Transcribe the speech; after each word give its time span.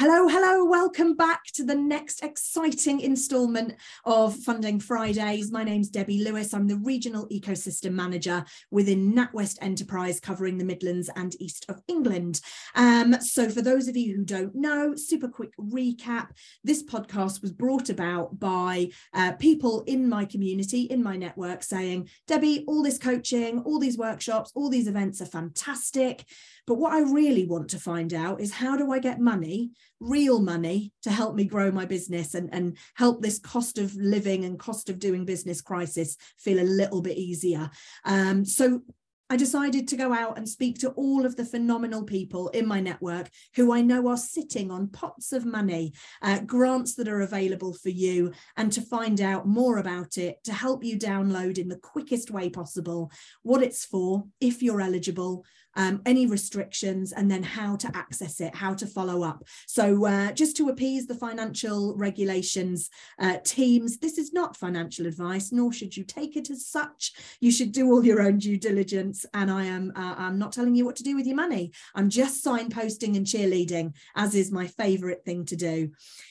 Hello, 0.00 0.28
hello, 0.28 0.64
welcome 0.64 1.16
back 1.16 1.42
to 1.54 1.64
the 1.64 1.74
next 1.74 2.22
exciting 2.22 3.00
instalment 3.00 3.74
of 4.04 4.36
Funding 4.36 4.78
Fridays. 4.78 5.50
My 5.50 5.64
name's 5.64 5.88
Debbie 5.88 6.22
Lewis. 6.22 6.54
I'm 6.54 6.68
the 6.68 6.76
Regional 6.76 7.26
Ecosystem 7.30 7.94
Manager 7.94 8.44
within 8.70 9.12
NatWest 9.12 9.56
Enterprise, 9.60 10.20
covering 10.20 10.56
the 10.56 10.64
Midlands 10.64 11.10
and 11.16 11.34
East 11.40 11.66
of 11.68 11.80
England. 11.88 12.40
Um, 12.76 13.20
so, 13.20 13.48
for 13.48 13.60
those 13.60 13.88
of 13.88 13.96
you 13.96 14.14
who 14.14 14.24
don't 14.24 14.54
know, 14.54 14.94
super 14.94 15.26
quick 15.26 15.50
recap 15.58 16.28
this 16.62 16.84
podcast 16.84 17.42
was 17.42 17.50
brought 17.50 17.88
about 17.88 18.38
by 18.38 18.90
uh, 19.14 19.32
people 19.32 19.82
in 19.88 20.08
my 20.08 20.26
community, 20.26 20.82
in 20.82 21.02
my 21.02 21.16
network, 21.16 21.64
saying, 21.64 22.08
Debbie, 22.28 22.64
all 22.68 22.84
this 22.84 22.98
coaching, 22.98 23.62
all 23.62 23.80
these 23.80 23.98
workshops, 23.98 24.52
all 24.54 24.70
these 24.70 24.86
events 24.86 25.20
are 25.20 25.26
fantastic. 25.26 26.24
But 26.68 26.74
what 26.74 26.92
I 26.92 27.00
really 27.00 27.46
want 27.46 27.70
to 27.70 27.80
find 27.80 28.12
out 28.12 28.42
is 28.42 28.52
how 28.52 28.76
do 28.76 28.92
I 28.92 28.98
get 28.98 29.18
money, 29.18 29.70
real 30.00 30.40
money, 30.40 30.92
to 31.02 31.10
help 31.10 31.34
me 31.34 31.44
grow 31.44 31.70
my 31.70 31.84
business 31.84 32.34
and, 32.34 32.48
and 32.52 32.76
help 32.94 33.20
this 33.20 33.38
cost 33.38 33.78
of 33.78 33.94
living 33.96 34.44
and 34.44 34.58
cost 34.58 34.88
of 34.88 34.98
doing 34.98 35.24
business 35.24 35.60
crisis 35.60 36.16
feel 36.38 36.60
a 36.60 36.62
little 36.62 37.02
bit 37.02 37.16
easier. 37.16 37.70
Um, 38.04 38.44
so 38.44 38.82
I 39.30 39.36
decided 39.36 39.86
to 39.88 39.96
go 39.96 40.14
out 40.14 40.38
and 40.38 40.48
speak 40.48 40.78
to 40.78 40.90
all 40.90 41.26
of 41.26 41.36
the 41.36 41.44
phenomenal 41.44 42.02
people 42.02 42.48
in 42.48 42.66
my 42.66 42.80
network 42.80 43.28
who 43.56 43.74
I 43.74 43.82
know 43.82 44.08
are 44.08 44.16
sitting 44.16 44.70
on 44.70 44.88
pots 44.88 45.32
of 45.32 45.44
money, 45.44 45.92
uh, 46.22 46.40
grants 46.40 46.94
that 46.94 47.08
are 47.08 47.20
available 47.20 47.74
for 47.74 47.90
you, 47.90 48.32
and 48.56 48.72
to 48.72 48.80
find 48.80 49.20
out 49.20 49.46
more 49.46 49.76
about 49.76 50.16
it, 50.16 50.42
to 50.44 50.54
help 50.54 50.82
you 50.82 50.98
download 50.98 51.58
in 51.58 51.68
the 51.68 51.76
quickest 51.76 52.30
way 52.30 52.48
possible 52.48 53.12
what 53.42 53.62
it's 53.62 53.84
for, 53.84 54.24
if 54.40 54.62
you're 54.62 54.80
eligible, 54.80 55.44
um, 55.76 56.02
any 56.06 56.26
restrictions, 56.26 57.12
and 57.12 57.30
then 57.30 57.42
how 57.42 57.76
to 57.76 57.90
access 57.94 58.40
it, 58.40 58.54
how 58.54 58.74
to 58.74 58.86
follow 58.86 59.22
up. 59.22 59.44
So, 59.66 60.06
uh, 60.06 60.32
just 60.32 60.56
to 60.58 60.68
appease 60.68 61.06
the 61.06 61.14
financial 61.14 61.96
regulations 61.96 62.90
uh, 63.18 63.38
teams, 63.44 63.98
this 63.98 64.18
is 64.18 64.32
not 64.32 64.56
financial 64.56 65.06
advice, 65.06 65.52
nor 65.52 65.72
should 65.72 65.96
you 65.96 66.04
take 66.04 66.36
it 66.36 66.50
as 66.50 66.66
such. 66.66 67.12
You 67.40 67.50
should 67.50 67.72
do 67.72 67.90
all 67.90 68.04
your 68.04 68.22
own 68.22 68.38
due 68.38 68.58
diligence, 68.58 69.24
and 69.34 69.50
I 69.50 69.64
am 69.64 69.92
uh, 69.94 70.14
I'm 70.18 70.38
not 70.38 70.52
telling 70.52 70.74
you 70.74 70.84
what 70.84 70.96
to 70.96 71.02
do 71.02 71.16
with 71.16 71.26
your 71.26 71.36
money. 71.36 71.72
I'm 71.94 72.10
just 72.10 72.44
signposting 72.44 73.16
and 73.16 73.26
cheerleading, 73.26 73.94
as 74.16 74.34
is 74.34 74.50
my 74.50 74.66
favourite 74.66 75.24
thing 75.24 75.44
to 75.46 75.56
do. 75.56 75.90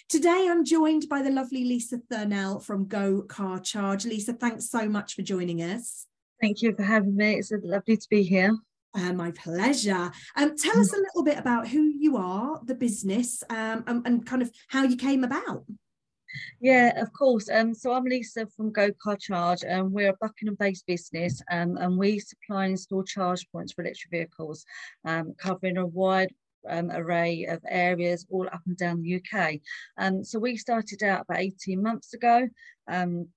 Today, 0.09 0.47
I'm 0.49 0.65
joined 0.65 1.09
by 1.09 1.21
the 1.21 1.31
lovely 1.31 1.63
Lisa 1.63 1.99
Thurnell 2.09 2.59
from 2.59 2.87
Go 2.87 3.21
Car 3.21 3.59
Charge. 3.59 4.05
Lisa, 4.05 4.33
thanks 4.33 4.69
so 4.69 4.87
much 4.87 5.15
for 5.15 5.21
joining 5.21 5.61
us. 5.61 6.05
Thank 6.41 6.61
you 6.61 6.75
for 6.75 6.83
having 6.83 7.15
me. 7.15 7.35
It's 7.35 7.51
lovely 7.51 7.97
to 7.97 8.07
be 8.09 8.23
here. 8.23 8.55
Uh, 8.97 9.13
my 9.13 9.29
pleasure. 9.31 10.11
Um, 10.35 10.57
tell 10.57 10.79
us 10.79 10.91
a 10.91 10.97
little 10.97 11.23
bit 11.23 11.37
about 11.37 11.67
who 11.67 11.83
you 11.83 12.17
are, 12.17 12.59
the 12.65 12.73
business, 12.73 13.43
um, 13.51 13.83
and, 13.85 14.07
and, 14.07 14.25
kind 14.25 14.41
of 14.41 14.49
how 14.69 14.83
you 14.85 14.97
came 14.97 15.23
about. 15.23 15.65
Yeah, 16.59 16.99
of 16.99 17.13
course. 17.13 17.47
Um, 17.47 17.75
so 17.75 17.93
I'm 17.93 18.05
Lisa 18.05 18.47
from 18.55 18.71
Go 18.71 18.89
Car 19.03 19.15
Charge, 19.15 19.63
and 19.63 19.91
we're 19.91 20.09
a 20.09 20.17
Buckingham-based 20.19 20.87
business, 20.87 21.43
um, 21.51 21.77
and 21.77 21.95
we 21.95 22.17
supply 22.17 22.63
and 22.63 22.71
install 22.71 23.03
charge 23.03 23.47
points 23.51 23.71
for 23.71 23.83
electric 23.83 24.09
vehicles, 24.09 24.65
um, 25.05 25.35
covering 25.37 25.77
a 25.77 25.85
wide 25.85 26.33
um, 26.67 26.89
array 26.89 27.45
of 27.45 27.61
areas 27.69 28.25
all 28.31 28.47
up 28.47 28.61
and 28.65 28.77
down 28.77 29.03
the 29.03 29.21
UK. 29.21 29.59
Um, 29.99 30.23
so 30.23 30.39
we 30.39 30.57
started 30.57 31.03
out 31.03 31.25
about 31.29 31.39
18 31.39 31.83
months 31.83 32.15
ago. 32.15 32.49
Um, 32.87 33.27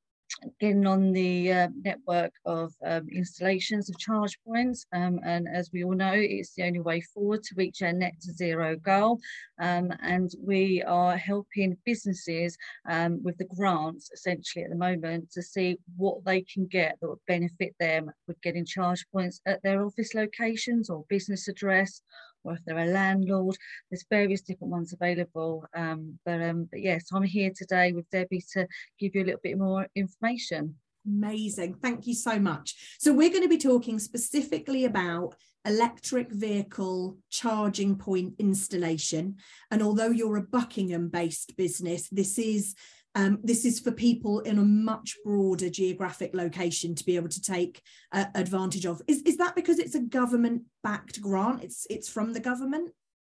getting 0.61 0.87
on 0.87 1.13
the 1.13 1.53
uh, 1.53 1.69
network 1.83 2.33
of 2.45 2.73
um, 2.85 3.09
installations 3.11 3.91
of 3.91 3.99
charge 3.99 4.39
points. 4.47 4.87
Um, 4.93 5.21
and 5.25 5.49
as 5.49 5.71
we 5.73 5.85
all 5.85 5.95
know, 5.95 6.15
it's 6.15 6.55
the 6.55 6.65
only 6.65 6.81
way 6.81 7.01
forward 7.01 7.43
to 7.45 7.55
reach 7.57 7.83
our 7.83 7.93
net 7.93 8.15
zero 8.21 8.77
goal. 8.77 9.19
Um, 9.61 9.93
and 10.03 10.31
we 10.41 10.83
are 10.83 11.17
helping 11.17 11.77
businesses 11.85 12.57
um, 12.89 13.23
with 13.23 13.37
the 13.39 13.45
grants 13.45 14.11
essentially 14.13 14.65
at 14.65 14.71
the 14.71 14.77
moment 14.77 15.31
to 15.33 15.43
see 15.43 15.79
what 15.97 16.25
they 16.25 16.43
can 16.43 16.67
get 16.67 16.97
that 17.01 17.09
would 17.09 17.19
benefit 17.27 17.75
them 17.79 18.11
with 18.27 18.41
getting 18.43 18.65
charge 18.65 19.05
points 19.13 19.41
at 19.47 19.63
their 19.63 19.85
office 19.85 20.15
locations 20.15 20.89
or 20.89 21.05
business 21.09 21.49
address 21.49 22.03
or 22.45 22.55
if 22.55 22.61
they're 22.65 22.79
a 22.79 22.87
landlord. 22.87 23.57
There's 23.91 24.05
various 24.11 24.43
different 24.43 24.73
ones 24.73 24.93
available. 24.93 25.65
Um, 25.75 26.19
but, 26.25 26.41
um, 26.43 26.69
but 26.71 26.81
yes, 26.81 27.07
I'm 27.13 27.23
here 27.23 27.53
today 27.55 27.93
with 27.93 28.09
Debbie 28.11 28.45
to 28.53 28.67
give 28.99 29.15
you 29.15 29.23
a 29.23 29.27
little 29.27 29.41
bit 29.43 29.59
more 29.59 29.87
information. 29.95 30.77
Amazing. 31.07 31.77
Thank 31.83 32.07
you 32.07 32.15
so 32.15 32.39
much. 32.39 32.97
So, 32.99 33.13
we're 33.13 33.31
going 33.31 33.43
to 33.43 33.49
be 33.49 33.59
talking 33.59 33.99
specifically 33.99 34.85
about 34.85 35.35
electric 35.65 36.31
vehicle 36.31 37.17
charging 37.31 37.97
point 37.97 38.35
installation. 38.39 39.37
And 39.71 39.83
although 39.83 40.11
you're 40.11 40.37
a 40.37 40.43
Buckingham 40.43 41.09
based 41.09 41.57
business, 41.57 42.09
this 42.11 42.39
is 42.39 42.75
um, 43.15 43.39
this 43.43 43.65
is 43.65 43.81
for 43.81 43.91
people 43.91 44.41
in 44.41 44.59
a 44.59 44.65
much 44.65 45.17
broader 45.25 45.69
geographic 45.69 46.35
location 46.35 46.95
to 46.95 47.05
be 47.05 47.17
able 47.17 47.29
to 47.29 47.43
take 47.43 47.83
uh, 48.13 48.27
advantage 48.35 48.87
of. 48.87 49.03
Is, 49.09 49.23
is 49.23 49.37
that 49.39 49.57
because 49.57 49.79
it's 49.79 49.95
a 49.95 50.01
government 50.01 50.63
backed 50.83 51.21
grant? 51.21 51.65
It's 51.65 51.87
it's 51.91 52.09
from 52.09 52.33
the 52.33 52.41
government? 52.41 52.91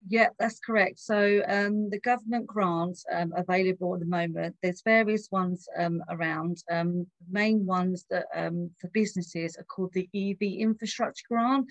Yeah, 0.10 0.30
that's 0.40 0.60
correct. 0.60 1.00
So 1.00 1.42
um, 1.48 1.90
the 1.90 2.00
government 2.00 2.48
grants 2.48 3.04
um, 3.12 3.34
available 3.36 3.94
at 3.94 4.00
the 4.00 4.06
moment, 4.06 4.56
there's 4.62 4.82
various 4.82 5.28
ones 5.32 5.68
um, 5.78 6.02
around. 6.10 6.64
Um, 6.72 7.08
main 7.30 7.66
ones 7.66 8.06
that 8.10 8.26
um, 8.34 8.72
for 8.80 8.90
businesses 8.94 9.58
are 9.58 9.64
called 9.64 9.94
the 9.94 10.08
EV 10.16 10.42
infrastructure 10.42 11.26
grant. 11.30 11.66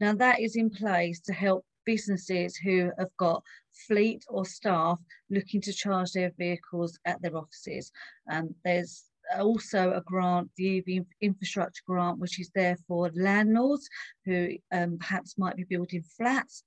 Now 0.00 0.14
that 0.14 0.40
is 0.40 0.56
in 0.56 0.70
place 0.70 1.20
to 1.20 1.32
help 1.32 1.64
businesses 1.88 2.54
who 2.54 2.90
have 2.98 3.16
got 3.16 3.42
fleet 3.86 4.22
or 4.28 4.44
staff 4.44 4.98
looking 5.30 5.58
to 5.62 5.72
charge 5.72 6.12
their 6.12 6.30
vehicles 6.36 6.98
at 7.06 7.20
their 7.22 7.34
offices. 7.34 7.90
Um, 8.30 8.54
there's 8.62 9.04
also 9.40 9.92
a 9.92 10.02
grant, 10.02 10.50
the 10.58 10.78
EV 10.78 11.06
infrastructure 11.22 11.82
grant, 11.86 12.18
which 12.18 12.38
is 12.40 12.50
there 12.54 12.76
for 12.86 13.10
landlords 13.14 13.88
who 14.26 14.50
um, 14.70 14.98
perhaps 14.98 15.38
might 15.38 15.56
be 15.56 15.64
building 15.64 16.04
flats 16.14 16.62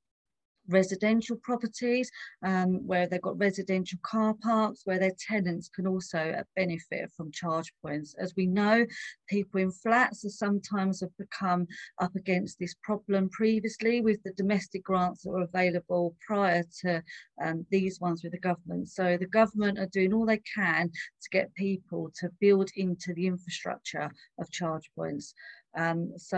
residential 0.67 1.37
properties 1.37 2.09
um, 2.45 2.85
where 2.85 3.07
they've 3.07 3.21
got 3.21 3.39
residential 3.39 3.99
car 4.03 4.33
parks 4.41 4.81
where 4.85 4.99
their 4.99 5.13
tenants 5.19 5.69
can 5.69 5.87
also 5.87 6.17
uh, 6.17 6.43
benefit 6.55 7.11
from 7.15 7.31
charge 7.31 7.71
points. 7.81 8.15
As 8.19 8.33
we 8.35 8.47
know, 8.47 8.85
people 9.27 9.59
in 9.59 9.71
flats 9.71 10.23
have 10.23 10.31
sometimes 10.31 11.01
have 11.01 11.15
become 11.17 11.67
up 11.99 12.15
against 12.15 12.59
this 12.59 12.75
problem 12.83 13.29
previously 13.29 14.01
with 14.01 14.21
the 14.23 14.33
domestic 14.33 14.83
grants 14.83 15.23
that 15.23 15.31
were 15.31 15.43
available 15.43 16.15
prior 16.25 16.63
to 16.81 17.03
um, 17.43 17.65
these 17.71 17.99
ones 17.99 18.23
with 18.23 18.31
the 18.31 18.39
government. 18.39 18.89
So 18.89 19.17
the 19.17 19.27
government 19.27 19.79
are 19.79 19.87
doing 19.87 20.13
all 20.13 20.25
they 20.25 20.41
can 20.55 20.89
to 20.89 21.29
get 21.31 21.53
people 21.55 22.11
to 22.19 22.29
build 22.39 22.69
into 22.75 23.13
the 23.13 23.27
infrastructure 23.27 24.09
of 24.39 24.51
charge 24.51 24.89
points. 24.95 25.33
Um, 25.77 26.13
so 26.17 26.37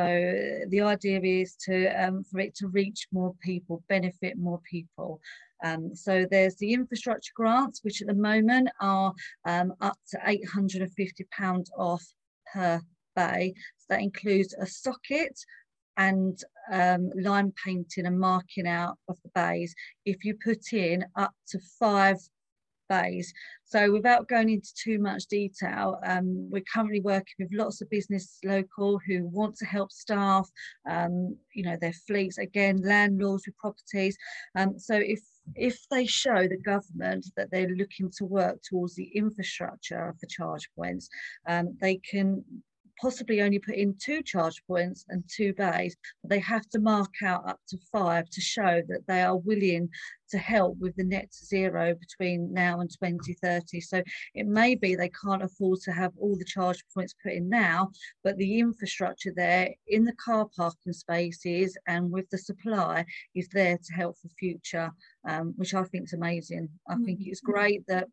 the 0.68 0.82
idea 0.82 1.20
is 1.22 1.56
to 1.66 1.88
um, 1.88 2.24
for 2.24 2.40
it 2.40 2.56
to 2.56 2.68
reach 2.68 3.08
more 3.12 3.34
people, 3.42 3.84
benefit 3.90 4.38
more 4.38 4.60
people. 4.70 5.20
Um, 5.64 5.96
so 5.96 6.26
there's 6.30 6.56
the 6.58 6.74
infrastructure 6.74 7.32
grants, 7.36 7.84
which 7.84 8.02
at 8.02 8.08
the 8.08 8.14
moment 8.14 8.70
are 8.82 9.14
um, 9.46 9.74
up 9.82 9.98
to 10.12 10.18
£850 10.18 11.66
off 11.78 12.06
per 12.54 12.82
bay. 13.16 13.54
So 13.78 13.86
that 13.90 14.02
includes 14.02 14.54
a 14.60 14.66
socket 14.66 15.40
and 15.98 16.38
um, 16.72 17.12
line 17.16 17.54
painting 17.64 18.06
and 18.06 18.20
marking 18.20 18.68
out 18.68 18.98
of 19.08 19.18
the 19.24 19.30
bays. 19.34 19.74
If 20.06 20.26
you 20.26 20.38
put 20.44 20.74
in 20.74 21.06
up 21.16 21.34
to 21.50 21.60
five 21.80 22.18
bays. 22.94 23.34
So 23.66 23.92
without 23.92 24.28
going 24.28 24.50
into 24.50 24.72
too 24.76 25.00
much 25.00 25.26
detail, 25.26 26.00
um, 26.06 26.50
we're 26.52 26.72
currently 26.74 27.02
working 27.02 27.38
with 27.40 27.50
lots 27.52 27.81
of 27.81 27.90
business 27.90 28.40
local 28.44 29.00
who 29.06 29.28
want 29.28 29.56
to 29.58 29.66
help 29.66 29.92
staff, 29.92 30.48
um, 30.90 31.36
you 31.56 31.64
know, 31.64 31.78
their 31.81 31.98
fleets, 32.08 32.38
again, 32.38 32.78
landlords 32.84 33.46
with 33.46 33.58
properties. 33.58 34.16
Um, 34.56 34.78
so 34.78 34.96
if 34.96 35.22
if 35.56 35.78
they 35.92 36.06
show 36.06 36.48
the 36.48 36.62
government 36.72 37.25
that 37.36 37.50
they're 37.51 37.75
looking 37.81 38.10
to 38.18 38.25
work 38.25 38.57
towards 38.69 38.95
the 38.95 39.10
infrastructure 39.13 40.13
for 40.19 40.25
charge 40.28 40.69
points, 40.78 41.10
um, 41.48 41.75
they 41.81 41.98
can 41.98 42.44
possibly 43.04 43.42
only 43.42 43.60
put 43.60 43.76
in 43.76 43.94
two 44.00 44.24
charge 44.24 44.64
points 44.66 45.04
and 45.10 45.26
two 45.28 45.54
bays, 45.56 45.94
but 46.22 46.30
they 46.30 46.40
have 46.40 46.66
to 46.70 46.80
mark 46.80 47.12
out 47.22 47.46
up 47.46 47.60
to 47.68 47.78
five 47.92 48.30
to 48.30 48.40
show 48.40 48.82
that 48.88 49.06
they 49.10 49.22
are 49.22 49.36
willing 49.36 49.90
to 50.30 50.38
help 50.38 50.78
with 50.80 50.96
the 50.96 51.04
net 51.04 51.28
zero 51.34 51.94
between 51.96 52.54
now 52.54 52.80
and 52.80 52.90
2030. 52.90 53.82
So 53.82 54.02
it 54.34 54.48
may 54.48 54.76
be 54.76 54.96
they 54.96 55.12
can't 55.24 55.44
afford 55.44 55.82
to 55.82 55.92
have 55.92 56.14
all 56.18 56.38
the 56.38 56.46
charge 56.46 56.82
points 56.94 57.14
put 57.22 57.34
in 57.34 57.50
now, 57.50 57.92
but 58.24 58.38
the 58.38 58.60
infrastructure 58.60 59.34
there 59.36 59.70
in 59.88 60.06
the 60.06 60.16
car 60.16 60.48
parking 60.56 60.94
spaces 60.94 61.78
and 61.88 62.10
with 62.10 62.30
the 62.30 62.38
supply 62.38 63.06
is 63.36 63.50
there 63.50 63.78
to 63.78 63.94
help 63.94 64.18
for 64.18 64.30
future, 64.40 64.90
um, 65.28 65.54
which 65.58 65.74
I 65.74 65.84
think 65.84 66.06
is 66.06 66.14
amazing. 66.14 66.70
I 66.88 66.96
think 66.96 67.20
mm-hmm. 67.20 67.32
it's 67.32 67.42
great 67.42 67.86
that 67.88 68.08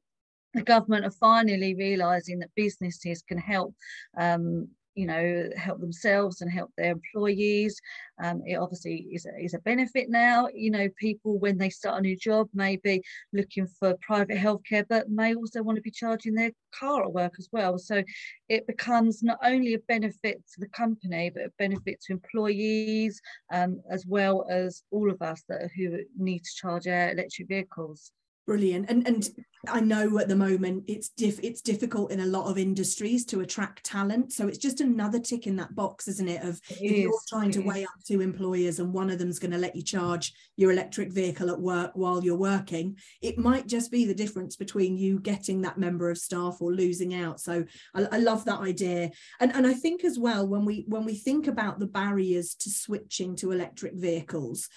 the 0.54 0.62
government 0.62 1.04
are 1.04 1.10
finally 1.12 1.74
realizing 1.74 2.40
that 2.40 2.50
businesses 2.56 3.22
can 3.22 3.38
help 3.38 3.74
um, 4.18 4.68
you 4.94 5.06
know, 5.06 5.48
help 5.56 5.80
themselves 5.80 6.40
and 6.40 6.50
help 6.50 6.70
their 6.76 6.92
employees. 6.92 7.80
Um, 8.22 8.42
it 8.44 8.56
obviously 8.56 9.08
is 9.12 9.26
a, 9.26 9.44
is 9.44 9.54
a 9.54 9.60
benefit 9.60 10.10
now. 10.10 10.48
You 10.52 10.70
know, 10.70 10.88
people 10.98 11.38
when 11.38 11.58
they 11.58 11.70
start 11.70 11.98
a 11.98 12.02
new 12.02 12.16
job 12.16 12.48
may 12.54 12.76
be 12.76 13.02
looking 13.32 13.66
for 13.66 13.96
private 14.00 14.36
healthcare, 14.36 14.84
but 14.88 15.10
may 15.10 15.34
also 15.34 15.62
want 15.62 15.76
to 15.76 15.82
be 15.82 15.90
charging 15.90 16.34
their 16.34 16.50
car 16.74 17.04
at 17.04 17.12
work 17.12 17.34
as 17.38 17.48
well. 17.52 17.78
So 17.78 18.02
it 18.48 18.66
becomes 18.66 19.22
not 19.22 19.38
only 19.44 19.74
a 19.74 19.78
benefit 19.80 20.42
to 20.54 20.60
the 20.60 20.68
company, 20.68 21.30
but 21.30 21.44
a 21.44 21.52
benefit 21.58 22.00
to 22.02 22.12
employees 22.12 23.20
um, 23.52 23.80
as 23.90 24.06
well 24.06 24.46
as 24.50 24.82
all 24.90 25.10
of 25.10 25.22
us 25.22 25.42
that 25.48 25.70
who 25.76 25.98
need 26.18 26.40
to 26.40 26.54
charge 26.56 26.86
our 26.86 27.12
electric 27.12 27.48
vehicles. 27.48 28.12
Brilliant. 28.50 28.90
And 28.90 29.06
and 29.06 29.28
I 29.68 29.78
know 29.78 30.18
at 30.18 30.26
the 30.26 30.34
moment 30.34 30.82
it's 30.88 31.10
diff 31.10 31.38
it's 31.40 31.60
difficult 31.60 32.10
in 32.10 32.18
a 32.18 32.26
lot 32.26 32.50
of 32.50 32.58
industries 32.58 33.24
to 33.26 33.42
attract 33.42 33.84
talent. 33.84 34.32
So 34.32 34.48
it's 34.48 34.58
just 34.58 34.80
another 34.80 35.20
tick 35.20 35.46
in 35.46 35.54
that 35.54 35.76
box, 35.76 36.08
isn't 36.08 36.28
it? 36.28 36.42
Of 36.42 36.60
it 36.68 36.78
if 36.82 36.92
is, 36.92 36.98
you're 36.98 37.20
trying 37.28 37.52
to 37.52 37.60
weigh 37.60 37.84
up 37.84 37.92
two 38.04 38.20
employers 38.20 38.80
and 38.80 38.92
one 38.92 39.08
of 39.08 39.20
them's 39.20 39.38
going 39.38 39.52
to 39.52 39.58
let 39.58 39.76
you 39.76 39.82
charge 39.82 40.32
your 40.56 40.72
electric 40.72 41.12
vehicle 41.12 41.48
at 41.48 41.60
work 41.60 41.92
while 41.94 42.24
you're 42.24 42.34
working, 42.34 42.96
it 43.22 43.38
might 43.38 43.68
just 43.68 43.92
be 43.92 44.04
the 44.04 44.12
difference 44.12 44.56
between 44.56 44.98
you 44.98 45.20
getting 45.20 45.60
that 45.60 45.78
member 45.78 46.10
of 46.10 46.18
staff 46.18 46.56
or 46.58 46.72
losing 46.72 47.14
out. 47.14 47.38
So 47.38 47.64
I, 47.94 48.08
I 48.10 48.18
love 48.18 48.44
that 48.46 48.58
idea. 48.58 49.12
And 49.38 49.54
and 49.54 49.64
I 49.64 49.74
think 49.74 50.02
as 50.02 50.18
well 50.18 50.44
when 50.44 50.64
we 50.64 50.86
when 50.88 51.04
we 51.04 51.14
think 51.14 51.46
about 51.46 51.78
the 51.78 51.86
barriers 51.86 52.56
to 52.56 52.68
switching 52.68 53.36
to 53.36 53.52
electric 53.52 53.94
vehicles, 53.94 54.68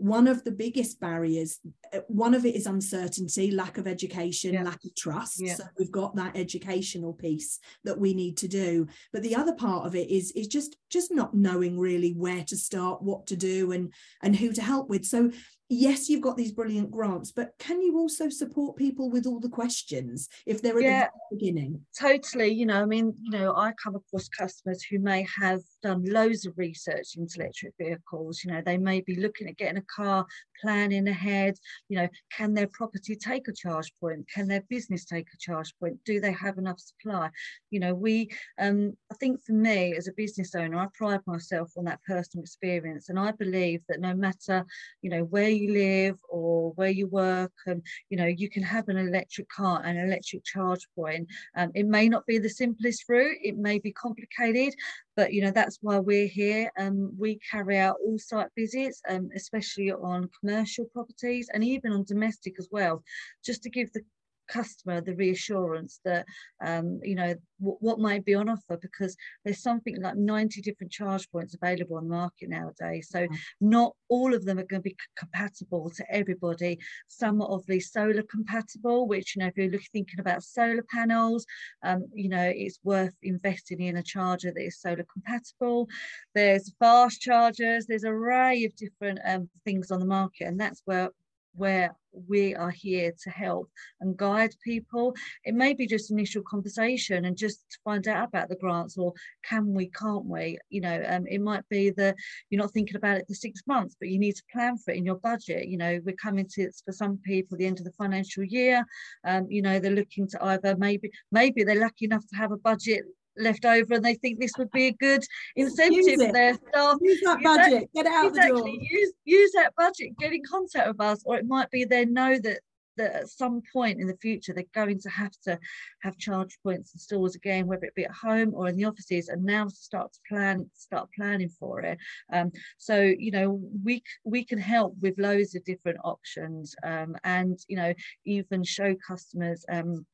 one 0.00 0.26
of 0.26 0.42
the 0.44 0.50
biggest 0.50 0.98
barriers 0.98 1.58
uh, 1.92 2.00
one 2.08 2.34
of 2.34 2.46
it 2.46 2.54
is 2.54 2.66
uncertainty 2.66 3.50
lack 3.50 3.76
of 3.76 3.86
education 3.86 4.54
yeah. 4.54 4.62
lack 4.62 4.82
of 4.84 4.94
trust 4.96 5.40
yeah. 5.40 5.54
so 5.54 5.64
we've 5.78 5.90
got 5.90 6.16
that 6.16 6.36
educational 6.36 7.12
piece 7.12 7.58
that 7.84 7.98
we 7.98 8.14
need 8.14 8.36
to 8.36 8.48
do 8.48 8.86
but 9.12 9.22
the 9.22 9.36
other 9.36 9.54
part 9.54 9.86
of 9.86 9.94
it 9.94 10.10
is 10.10 10.32
is 10.32 10.46
just 10.46 10.76
just 10.88 11.12
not 11.12 11.34
knowing 11.34 11.78
really 11.78 12.12
where 12.12 12.42
to 12.44 12.56
start 12.56 13.02
what 13.02 13.26
to 13.26 13.36
do 13.36 13.72
and 13.72 13.92
and 14.22 14.34
who 14.34 14.52
to 14.52 14.62
help 14.62 14.88
with 14.88 15.04
so 15.04 15.30
yes 15.70 16.08
you've 16.08 16.20
got 16.20 16.36
these 16.36 16.52
brilliant 16.52 16.90
grants 16.90 17.32
but 17.32 17.52
can 17.58 17.80
you 17.80 17.96
also 17.96 18.28
support 18.28 18.76
people 18.76 19.08
with 19.10 19.26
all 19.26 19.40
the 19.40 19.48
questions 19.48 20.28
if 20.46 20.60
they're 20.60 20.76
at 20.78 20.84
yeah, 20.84 21.06
the 21.30 21.36
beginning? 21.36 21.80
Totally 21.98 22.48
you 22.48 22.66
know 22.66 22.82
i 22.82 22.84
mean 22.84 23.14
you 23.22 23.30
know 23.30 23.54
i 23.54 23.72
come 23.82 23.94
across 23.94 24.28
customers 24.28 24.82
who 24.82 24.98
may 24.98 25.26
have 25.40 25.60
done 25.82 26.04
loads 26.04 26.44
of 26.44 26.52
research 26.58 27.16
into 27.16 27.40
electric 27.40 27.72
vehicles 27.80 28.42
you 28.44 28.52
know 28.52 28.60
they 28.64 28.76
may 28.76 29.00
be 29.00 29.14
looking 29.14 29.48
at 29.48 29.56
getting 29.56 29.78
a 29.78 29.94
car 29.94 30.26
planning 30.60 31.08
ahead 31.08 31.54
you 31.88 31.96
know 31.96 32.08
can 32.36 32.52
their 32.52 32.68
property 32.68 33.16
take 33.16 33.48
a 33.48 33.52
charge 33.52 33.92
point? 34.00 34.26
Can 34.32 34.48
their 34.48 34.62
business 34.68 35.04
take 35.04 35.26
a 35.32 35.38
charge 35.38 35.72
point? 35.78 35.98
Do 36.04 36.20
they 36.20 36.32
have 36.32 36.58
enough 36.58 36.80
supply? 36.80 37.30
You 37.70 37.80
know 37.80 37.94
we 37.94 38.30
um 38.58 38.92
i 39.12 39.14
think 39.14 39.42
for 39.44 39.52
me 39.52 39.94
as 39.96 40.08
a 40.08 40.12
business 40.12 40.54
owner 40.54 40.78
i 40.78 40.86
pride 40.94 41.20
myself 41.26 41.72
on 41.76 41.84
that 41.84 42.02
personal 42.06 42.42
experience 42.42 43.08
and 43.08 43.18
i 43.18 43.30
believe 43.32 43.82
that 43.88 44.00
no 44.00 44.14
matter 44.14 44.64
you 45.02 45.10
know 45.10 45.24
where 45.24 45.48
you 45.60 45.72
live 45.72 46.18
or 46.28 46.72
where 46.72 46.90
you 46.90 47.06
work 47.06 47.52
and 47.66 47.82
you 48.08 48.16
know 48.16 48.26
you 48.26 48.48
can 48.48 48.62
have 48.62 48.88
an 48.88 48.96
electric 48.96 49.48
car 49.48 49.82
and 49.84 49.98
an 49.98 50.06
electric 50.06 50.44
charge 50.44 50.86
point. 50.96 51.28
Um, 51.56 51.70
it 51.74 51.86
may 51.86 52.08
not 52.08 52.26
be 52.26 52.38
the 52.38 52.48
simplest 52.48 53.04
route 53.08 53.36
it 53.42 53.56
may 53.56 53.78
be 53.78 53.92
complicated 53.92 54.74
but 55.16 55.32
you 55.32 55.42
know 55.42 55.50
that's 55.50 55.78
why 55.82 55.98
we're 55.98 56.28
here. 56.28 56.70
Um, 56.78 57.12
we 57.18 57.38
carry 57.50 57.78
out 57.78 57.96
all 58.04 58.18
site 58.18 58.48
visits 58.56 59.02
um, 59.08 59.28
especially 59.34 59.92
on 59.92 60.30
commercial 60.38 60.86
properties 60.86 61.48
and 61.52 61.62
even 61.64 61.92
on 61.92 62.04
domestic 62.04 62.54
as 62.58 62.68
well 62.70 63.02
just 63.44 63.62
to 63.64 63.70
give 63.70 63.92
the 63.92 64.02
customer 64.50 65.00
the 65.00 65.14
reassurance 65.14 66.00
that 66.04 66.26
um, 66.64 67.00
you 67.02 67.14
know 67.14 67.34
what 67.60 67.98
might 67.98 68.24
be 68.24 68.34
on 68.34 68.48
offer 68.48 68.78
because 68.80 69.16
there's 69.44 69.62
something 69.62 70.00
like 70.00 70.16
90 70.16 70.62
different 70.62 70.90
charge 70.90 71.30
points 71.30 71.54
available 71.54 71.98
on 71.98 72.08
the 72.08 72.14
market 72.14 72.48
nowadays. 72.48 73.08
So 73.10 73.26
mm. 73.26 73.36
not 73.60 73.94
all 74.08 74.34
of 74.34 74.46
them 74.46 74.58
are 74.58 74.64
going 74.64 74.82
to 74.82 74.88
be 74.88 74.96
compatible 75.16 75.90
to 75.96 76.04
everybody. 76.10 76.78
Some 77.08 77.42
are 77.42 77.50
obviously 77.50 77.80
solar 77.80 78.22
compatible 78.22 79.06
which 79.06 79.36
you 79.36 79.40
know 79.40 79.48
if 79.48 79.56
you're 79.56 79.66
looking, 79.66 79.86
thinking 79.92 80.20
about 80.20 80.42
solar 80.42 80.84
panels 80.90 81.44
um, 81.82 82.06
you 82.14 82.28
know 82.28 82.50
it's 82.54 82.78
worth 82.82 83.14
investing 83.22 83.80
in 83.80 83.96
a 83.96 84.02
charger 84.02 84.52
that 84.52 84.64
is 84.64 84.80
solar 84.80 85.06
compatible. 85.12 85.88
There's 86.34 86.72
fast 86.78 87.20
chargers 87.20 87.86
there's 87.86 88.04
an 88.04 88.12
array 88.12 88.64
of 88.64 88.74
different 88.76 89.20
um, 89.24 89.48
things 89.64 89.90
on 89.90 90.00
the 90.00 90.06
market 90.06 90.44
and 90.44 90.58
that's 90.58 90.82
where 90.86 91.10
where 91.54 91.94
we 92.12 92.54
are 92.54 92.70
here 92.70 93.12
to 93.22 93.30
help 93.30 93.70
and 94.00 94.16
guide 94.16 94.50
people. 94.64 95.14
It 95.44 95.54
may 95.54 95.74
be 95.74 95.86
just 95.86 96.10
initial 96.10 96.42
conversation 96.42 97.24
and 97.24 97.36
just 97.36 97.60
to 97.70 97.78
find 97.84 98.06
out 98.08 98.28
about 98.28 98.48
the 98.48 98.56
grants 98.56 98.96
or 98.96 99.12
can 99.48 99.72
we, 99.72 99.86
can't 99.90 100.24
we? 100.24 100.58
You 100.70 100.80
know, 100.80 101.04
um, 101.08 101.26
it 101.26 101.40
might 101.40 101.68
be 101.68 101.90
that 101.90 102.16
you're 102.48 102.60
not 102.60 102.72
thinking 102.72 102.96
about 102.96 103.18
it 103.18 103.26
for 103.28 103.34
six 103.34 103.62
months, 103.66 103.96
but 103.98 104.08
you 104.08 104.18
need 104.18 104.36
to 104.36 104.42
plan 104.52 104.76
for 104.76 104.92
it 104.92 104.96
in 104.96 105.06
your 105.06 105.16
budget. 105.16 105.68
You 105.68 105.78
know, 105.78 106.00
we're 106.04 106.16
coming 106.16 106.48
to 106.54 106.70
for 106.84 106.92
some 106.92 107.18
people 107.18 107.56
the 107.56 107.66
end 107.66 107.78
of 107.78 107.84
the 107.84 107.92
financial 107.92 108.44
year. 108.44 108.84
Um, 109.24 109.46
you 109.48 109.62
know, 109.62 109.78
they're 109.78 109.90
looking 109.90 110.28
to 110.28 110.44
either 110.44 110.76
maybe 110.76 111.10
maybe 111.32 111.64
they're 111.64 111.80
lucky 111.80 112.06
enough 112.06 112.26
to 112.28 112.36
have 112.36 112.52
a 112.52 112.56
budget 112.56 113.04
left 113.36 113.64
over 113.64 113.94
and 113.94 114.04
they 114.04 114.14
think 114.14 114.38
this 114.38 114.52
would 114.58 114.70
be 114.70 114.86
a 114.88 114.92
good 114.92 115.22
incentive 115.56 116.26
for 116.26 116.32
their 116.32 116.54
staff. 116.54 116.96
Use 117.00 117.20
that 117.24 117.42
budget, 117.42 117.90
get 117.94 118.06
it 118.06 118.12
out 118.12 118.28
exactly. 118.28 118.60
the 118.60 118.78
door. 118.78 118.86
Use, 118.90 119.12
use 119.24 119.52
that 119.52 119.74
budget, 119.76 120.16
get 120.18 120.32
in 120.32 120.42
contact 120.48 120.88
with 120.88 121.00
us, 121.00 121.22
or 121.24 121.36
it 121.36 121.46
might 121.46 121.70
be 121.70 121.84
they 121.84 122.04
know 122.04 122.38
that 122.38 122.60
that 122.96 123.14
at 123.14 123.28
some 123.28 123.62
point 123.72 124.00
in 124.00 124.06
the 124.06 124.16
future 124.16 124.52
they're 124.52 124.64
going 124.74 125.00
to 125.00 125.08
have 125.08 125.32
to 125.44 125.58
have 126.02 126.18
charge 126.18 126.58
points 126.62 126.92
and 126.92 127.00
stores 127.00 127.34
again, 127.34 127.66
whether 127.66 127.86
it 127.86 127.94
be 127.94 128.04
at 128.04 128.10
home 128.10 128.52
or 128.54 128.68
in 128.68 128.76
the 128.76 128.84
offices, 128.84 129.28
and 129.28 129.42
now 129.42 129.66
start 129.68 130.12
to 130.12 130.20
plan, 130.28 130.68
start 130.74 131.08
planning 131.16 131.48
for 131.48 131.80
it. 131.80 131.98
Um, 132.32 132.52
so 132.78 133.00
you 133.00 133.30
know 133.30 133.60
we 133.84 134.02
we 134.24 134.44
can 134.44 134.58
help 134.58 134.94
with 135.00 135.18
loads 135.18 135.54
of 135.54 135.64
different 135.64 135.98
options, 136.04 136.74
um, 136.84 137.16
and 137.24 137.58
you 137.68 137.76
know 137.76 137.94
even 138.24 138.62
show 138.62 138.94
customers. 139.06 139.64
Um, 139.70 140.06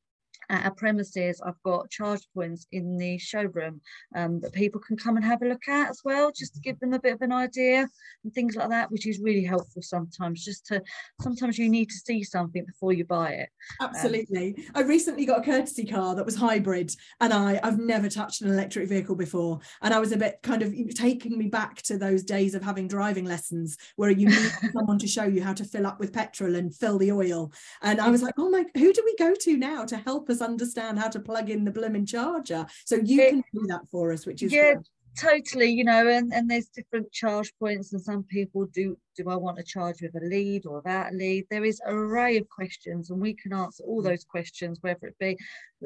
at 0.49 0.65
our 0.65 0.71
premises, 0.71 1.41
I've 1.45 1.61
got 1.63 1.89
charge 1.89 2.21
points 2.33 2.67
in 2.71 2.97
the 2.97 3.17
showroom 3.17 3.81
um, 4.15 4.39
that 4.41 4.53
people 4.53 4.79
can 4.79 4.95
come 4.95 5.17
and 5.17 5.25
have 5.25 5.41
a 5.41 5.47
look 5.47 5.67
at 5.67 5.89
as 5.89 6.01
well, 6.05 6.31
just 6.31 6.55
to 6.55 6.61
give 6.61 6.79
them 6.79 6.93
a 6.93 6.99
bit 6.99 7.13
of 7.13 7.21
an 7.21 7.33
idea 7.33 7.87
and 8.23 8.33
things 8.33 8.55
like 8.55 8.69
that, 8.69 8.89
which 8.91 9.07
is 9.07 9.19
really 9.19 9.43
helpful 9.43 9.81
sometimes. 9.81 10.43
Just 10.43 10.65
to 10.67 10.81
sometimes 11.21 11.57
you 11.57 11.69
need 11.69 11.89
to 11.89 11.95
see 11.95 12.23
something 12.23 12.65
before 12.65 12.93
you 12.93 13.03
buy 13.03 13.31
it. 13.31 13.49
Um, 13.81 13.89
Absolutely. 13.89 14.55
Um, 14.57 14.63
I 14.75 14.81
recently 14.83 15.25
got 15.25 15.39
a 15.39 15.43
courtesy 15.43 15.85
car 15.85 16.15
that 16.15 16.25
was 16.25 16.35
hybrid, 16.35 16.95
and 17.19 17.33
I 17.33 17.59
I've 17.61 17.79
never 17.79 18.09
touched 18.09 18.41
an 18.41 18.49
electric 18.49 18.87
vehicle 18.87 19.15
before, 19.15 19.59
and 19.81 19.93
I 19.93 19.99
was 19.99 20.13
a 20.13 20.17
bit 20.17 20.39
kind 20.43 20.61
of 20.61 20.73
taking 20.95 21.37
me 21.37 21.47
back 21.47 21.81
to 21.83 21.97
those 21.97 22.23
days 22.23 22.55
of 22.55 22.63
having 22.63 22.87
driving 22.87 23.25
lessons 23.25 23.77
where 23.97 24.11
you 24.11 24.27
need 24.29 24.51
someone 24.73 24.99
to 24.99 25.07
show 25.07 25.25
you 25.25 25.43
how 25.43 25.53
to 25.53 25.65
fill 25.65 25.85
up 25.85 25.99
with 25.99 26.13
petrol 26.13 26.55
and 26.55 26.73
fill 26.73 26.97
the 26.97 27.11
oil, 27.11 27.51
and 27.81 27.99
I 27.99 28.09
was 28.09 28.21
like, 28.21 28.35
oh 28.37 28.49
my, 28.49 28.63
who 28.75 28.93
do 28.93 29.01
we 29.03 29.15
go 29.17 29.35
to 29.35 29.57
now 29.57 29.83
to 29.83 29.97
help 29.97 30.29
us? 30.29 30.36
Us 30.37 30.47
understand 30.47 30.99
how 30.99 31.09
to 31.09 31.19
plug 31.19 31.49
in 31.49 31.65
the 31.65 31.71
blooming 31.71 32.05
charger. 32.05 32.65
So 32.85 32.95
you 32.95 33.21
it, 33.21 33.29
can 33.29 33.43
do 33.53 33.67
that 33.67 33.87
for 33.91 34.11
us, 34.11 34.25
which 34.25 34.43
is 34.43 34.53
yeah, 34.53 34.73
great. 34.73 34.87
totally. 35.17 35.71
You 35.71 35.83
know, 35.83 36.07
and 36.07 36.33
and 36.33 36.49
there's 36.49 36.67
different 36.67 37.11
charge 37.11 37.51
points, 37.59 37.93
and 37.93 38.01
some 38.01 38.23
people 38.23 38.65
do 38.67 38.97
do 39.15 39.29
I 39.29 39.35
want 39.35 39.57
to 39.57 39.63
charge 39.63 40.01
with 40.01 40.15
a 40.15 40.25
lead 40.25 40.65
or 40.65 40.75
without 40.77 41.11
a 41.11 41.15
lead? 41.15 41.45
There 41.49 41.65
is 41.65 41.81
an 41.85 41.93
array 41.93 42.37
of 42.37 42.47
questions, 42.49 43.09
and 43.09 43.19
we 43.19 43.33
can 43.33 43.53
answer 43.53 43.83
all 43.83 44.01
mm. 44.01 44.05
those 44.05 44.23
questions, 44.23 44.77
whether 44.81 45.07
it 45.07 45.15
be 45.19 45.37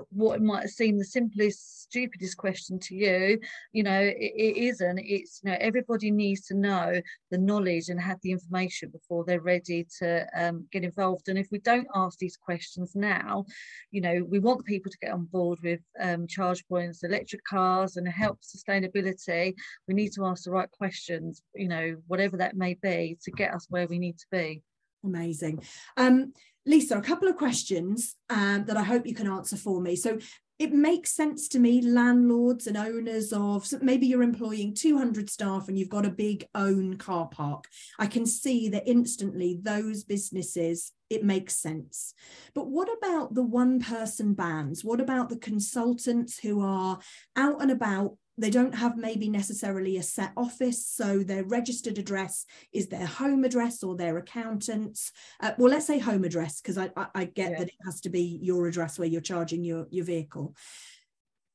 what 0.09 0.41
might 0.41 0.69
seem 0.69 0.97
the 0.97 1.05
simplest, 1.05 1.83
stupidest 1.83 2.37
question 2.37 2.79
to 2.79 2.95
you. 2.95 3.39
You 3.73 3.83
know, 3.83 3.99
it, 3.99 4.15
it 4.17 4.57
isn't. 4.57 4.99
It's 4.99 5.41
you 5.43 5.51
know 5.51 5.57
everybody 5.59 6.11
needs 6.11 6.45
to 6.47 6.55
know 6.55 7.01
the 7.29 7.37
knowledge 7.37 7.89
and 7.89 7.99
have 7.99 8.19
the 8.21 8.31
information 8.31 8.89
before 8.89 9.25
they're 9.25 9.41
ready 9.41 9.85
to 9.99 10.25
um, 10.35 10.67
get 10.71 10.83
involved. 10.83 11.27
And 11.27 11.37
if 11.37 11.47
we 11.51 11.59
don't 11.59 11.87
ask 11.95 12.17
these 12.17 12.37
questions 12.37 12.95
now, 12.95 13.45
you 13.91 14.01
know, 14.01 14.25
we 14.27 14.39
want 14.39 14.65
people 14.65 14.91
to 14.91 14.97
get 14.99 15.11
on 15.11 15.25
board 15.25 15.59
with 15.63 15.81
um, 15.99 16.27
charge 16.27 16.65
points, 16.67 17.03
electric 17.03 17.43
cars, 17.43 17.97
and 17.97 18.07
help 18.07 18.39
sustainability. 18.41 19.53
We 19.87 19.93
need 19.93 20.13
to 20.13 20.25
ask 20.25 20.43
the 20.43 20.51
right 20.51 20.71
questions. 20.71 21.41
You 21.55 21.67
know, 21.67 21.95
whatever 22.07 22.37
that 22.37 22.55
may 22.55 22.75
be 22.75 23.17
to 23.23 23.31
get 23.31 23.53
us 23.53 23.67
where 23.69 23.87
we 23.87 23.99
need 23.99 24.17
to 24.19 24.25
be. 24.31 24.63
Amazing. 25.03 25.63
Um, 25.97 26.33
Lisa, 26.65 26.97
a 26.97 27.01
couple 27.01 27.27
of 27.27 27.37
questions 27.37 28.15
um, 28.29 28.65
that 28.65 28.77
I 28.77 28.83
hope 28.83 29.07
you 29.07 29.15
can 29.15 29.27
answer 29.27 29.57
for 29.57 29.81
me. 29.81 29.95
So 29.95 30.19
it 30.61 30.71
makes 30.71 31.15
sense 31.15 31.47
to 31.47 31.59
me, 31.59 31.81
landlords 31.81 32.67
and 32.67 32.77
owners 32.77 33.33
of 33.33 33.67
maybe 33.81 34.05
you're 34.05 34.21
employing 34.21 34.75
200 34.75 35.27
staff 35.27 35.67
and 35.67 35.75
you've 35.75 35.89
got 35.89 36.05
a 36.05 36.11
big 36.11 36.45
own 36.53 36.97
car 36.97 37.27
park. 37.29 37.65
I 37.97 38.05
can 38.05 38.27
see 38.27 38.69
that 38.69 38.87
instantly 38.87 39.57
those 39.59 40.03
businesses, 40.03 40.91
it 41.09 41.23
makes 41.23 41.55
sense. 41.55 42.13
But 42.53 42.67
what 42.67 42.89
about 42.95 43.33
the 43.33 43.41
one 43.41 43.79
person 43.79 44.35
bands? 44.35 44.85
What 44.85 45.01
about 45.01 45.29
the 45.29 45.37
consultants 45.37 46.37
who 46.37 46.61
are 46.61 46.99
out 47.35 47.59
and 47.59 47.71
about 47.71 48.17
they 48.37 48.49
don't 48.49 48.75
have 48.75 48.97
maybe 48.97 49.29
necessarily 49.29 49.97
a 49.97 50.03
set 50.03 50.31
office 50.37 50.87
so 50.87 51.19
their 51.19 51.43
registered 51.43 51.97
address 51.97 52.45
is 52.73 52.87
their 52.87 53.05
home 53.05 53.43
address 53.43 53.83
or 53.83 53.95
their 53.95 54.17
accountant's 54.17 55.11
uh, 55.41 55.51
well 55.57 55.71
let's 55.71 55.87
say 55.87 55.99
home 55.99 56.23
address 56.23 56.61
because 56.61 56.77
I, 56.77 56.89
I, 56.95 57.07
I, 57.13 57.25
get 57.25 57.51
yeah. 57.51 57.59
that 57.59 57.67
it 57.67 57.75
has 57.85 58.01
to 58.01 58.09
be 58.09 58.39
your 58.41 58.67
address 58.67 58.97
where 58.97 59.07
you're 59.07 59.21
charging 59.21 59.63
your, 59.63 59.87
your 59.91 60.05
vehicle 60.05 60.55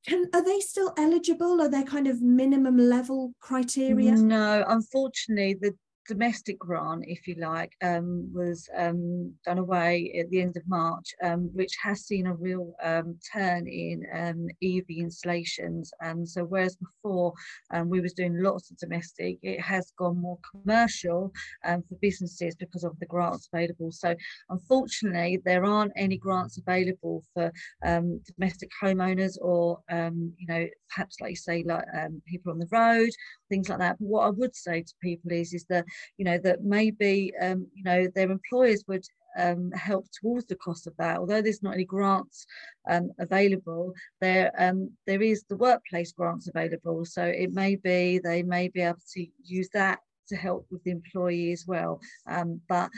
can 0.07 0.25
are 0.33 0.43
they 0.43 0.61
still 0.61 0.93
eligible? 0.97 1.61
Are 1.61 1.69
there 1.69 1.83
kind 1.83 2.07
of 2.07 2.21
minimum 2.21 2.77
level 2.77 3.33
criteria? 3.41 4.13
No, 4.13 4.63
unfortunately, 4.67 5.57
the 5.59 5.75
domestic 6.07 6.57
grant, 6.57 7.03
if 7.07 7.27
you 7.27 7.35
like, 7.39 7.73
um, 7.83 8.29
was 8.33 8.69
um, 8.77 9.33
done 9.45 9.57
away 9.57 10.13
at 10.19 10.29
the 10.29 10.41
end 10.41 10.55
of 10.57 10.63
March, 10.67 11.13
um, 11.23 11.49
which 11.53 11.73
has 11.83 12.05
seen 12.05 12.27
a 12.27 12.33
real 12.33 12.73
um, 12.83 13.17
turn 13.33 13.67
in 13.67 14.05
um, 14.13 14.47
EV 14.63 14.85
installations. 14.97 15.91
And 16.01 16.27
so 16.27 16.43
whereas 16.43 16.77
before 16.77 17.33
um, 17.73 17.89
we 17.89 17.99
was 17.99 18.13
doing 18.13 18.41
lots 18.41 18.71
of 18.71 18.77
domestic, 18.77 19.37
it 19.41 19.61
has 19.61 19.91
gone 19.97 20.17
more 20.17 20.39
commercial 20.51 21.31
for 21.63 21.97
businesses 22.01 22.55
because 22.55 22.83
of 22.83 22.97
the 22.99 23.05
grants 23.05 23.49
available. 23.51 23.91
So 23.91 24.15
unfortunately, 24.49 25.41
there 25.45 25.65
aren't 25.65 25.91
any 25.95 26.17
grants 26.17 26.57
available 26.57 27.23
for 27.33 27.51
domestic 27.83 28.69
homeowners 28.81 29.37
or, 29.41 29.79
you 29.89 30.47
know, 30.47 30.67
perhaps 30.93 31.19
like 31.19 31.31
you 31.31 31.35
say, 31.35 31.63
like 31.65 31.83
people 32.27 32.51
on 32.51 32.59
the 32.59 32.67
road, 32.71 33.09
things 33.49 33.69
like 33.69 33.79
that. 33.79 33.97
But 33.99 34.07
what 34.07 34.25
I 34.25 34.29
would 34.29 34.55
say 34.55 34.81
to 34.81 34.93
people 35.01 35.31
is, 35.31 35.53
is 35.53 35.65
that 35.69 35.85
you 36.17 36.25
know 36.25 36.37
that 36.37 36.63
maybe 36.63 37.33
um, 37.41 37.67
you 37.73 37.83
know 37.83 38.07
their 38.13 38.31
employers 38.31 38.83
would 38.87 39.05
um, 39.37 39.71
help 39.71 40.07
towards 40.11 40.45
the 40.47 40.55
cost 40.55 40.87
of 40.87 40.97
that. 40.97 41.17
Although 41.17 41.41
there's 41.41 41.63
not 41.63 41.75
any 41.75 41.85
grants 41.85 42.45
um, 42.89 43.11
available, 43.19 43.93
there 44.19 44.51
um, 44.57 44.91
there 45.05 45.21
is 45.21 45.43
the 45.43 45.57
workplace 45.57 46.11
grants 46.11 46.47
available. 46.47 47.05
So 47.05 47.23
it 47.23 47.51
may 47.53 47.75
be 47.75 48.19
they 48.19 48.43
may 48.43 48.67
be 48.67 48.81
able 48.81 48.99
to 49.13 49.25
use 49.43 49.69
that 49.73 49.99
to 50.29 50.35
help 50.35 50.67
with 50.69 50.83
the 50.83 50.91
employee 50.91 51.51
as 51.51 51.65
well. 51.67 51.99
Um, 52.27 52.61
but 52.67 52.89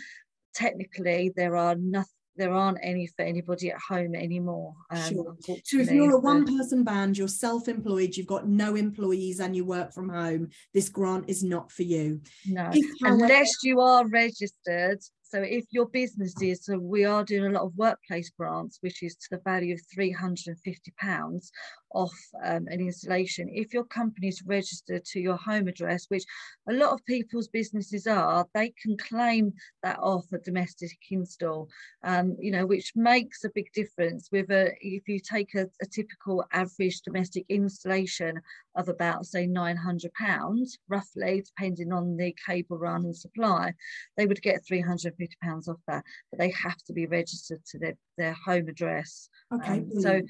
technically, 0.53 1.32
there 1.36 1.56
are 1.56 1.75
nothing 1.75 2.19
there 2.39 2.53
aren't 2.53 2.79
any 2.81 3.05
for 3.05 3.22
anybody 3.22 3.69
at 3.69 3.77
home 3.77 4.15
anymore. 4.15 4.74
Um, 4.89 5.01
sure. 5.01 5.36
So 5.63 5.77
if 5.77 5.91
you're 5.91 6.15
a 6.15 6.19
one 6.19 6.46
person 6.46 6.84
band, 6.84 7.17
you're 7.17 7.27
self 7.27 7.67
employed, 7.67 8.15
you've 8.15 8.25
got 8.25 8.48
no 8.48 8.75
employees 8.75 9.39
and 9.39 9.55
you 9.55 9.65
work 9.65 9.93
from 9.93 10.10
home, 10.10 10.50
this 10.74 10.89
grant 10.89 11.25
is 11.29 11.43
not 11.43 11.72
for 11.72 11.84
you. 11.84 12.22
No, 12.48 12.72
if, 12.74 12.86
however, 13.03 13.25
unless 13.25 13.53
you 13.63 13.79
are 13.81 14.08
registered 14.08 15.01
so 15.29 15.43
if 15.43 15.65
your 15.69 15.86
business 15.86 16.34
is, 16.41 16.65
so 16.65 16.79
we 16.79 17.05
are 17.05 17.24
doing 17.24 17.46
a 17.46 17.53
lot 17.53 17.62
of 17.62 17.77
workplace 17.77 18.31
grants, 18.31 18.79
which 18.81 19.03
is 19.03 19.15
to 19.15 19.27
the 19.29 19.41
value 19.46 19.75
of 19.75 19.81
£350 19.96 21.51
off 21.91 22.15
um, 22.43 22.67
an 22.67 22.79
installation. 22.79 23.50
If 23.50 23.74
your 23.74 23.84
company 23.84 24.27
is 24.27 24.43
registered 24.46 25.05
to 25.05 25.19
your 25.19 25.38
home 25.38 25.67
address, 25.67 26.05
which 26.10 26.24
a 26.69 26.74
lot 26.74 26.91
of 26.91 27.05
people's 27.05 27.48
businesses 27.48 28.08
are, 28.08 28.46
they 28.53 28.74
can 28.81 28.98
claim 28.98 29.53
that 29.84 30.00
off 30.00 30.25
a 30.34 30.38
domestic 30.39 30.98
install, 31.10 31.69
um, 32.03 32.36
you 32.39 32.51
know, 32.51 32.65
which 32.65 32.93
makes 32.96 33.43
a 33.43 33.50
big 33.53 33.72
difference 33.74 34.29
with 34.31 34.50
a, 34.51 34.72
if 34.81 35.08
you 35.08 35.19
take 35.19 35.55
a, 35.55 35.67
a 35.81 35.86
typical 35.86 36.46
average 36.51 37.01
domestic 37.01 37.46
installation 37.50 38.39
of 38.75 38.88
about 38.88 39.25
say 39.25 39.46
900 39.46 40.13
pounds 40.13 40.77
roughly 40.88 41.43
depending 41.46 41.91
on 41.91 42.15
the 42.15 42.36
cable 42.46 42.77
run 42.77 43.03
and 43.03 43.15
supply 43.15 43.74
they 44.15 44.25
would 44.25 44.41
get 44.41 44.65
350 44.65 45.36
pounds 45.41 45.67
off 45.67 45.79
that. 45.88 46.03
But 46.31 46.39
they 46.39 46.51
have 46.51 46.77
to 46.88 46.93
be 46.93 47.08
registered 47.08 47.65
to 47.72 47.79
their, 47.79 47.96
their 48.17 48.34
home 48.46 48.67
address. 48.67 49.29
Okay 49.53 49.79
um, 49.79 49.91
so 50.00 50.22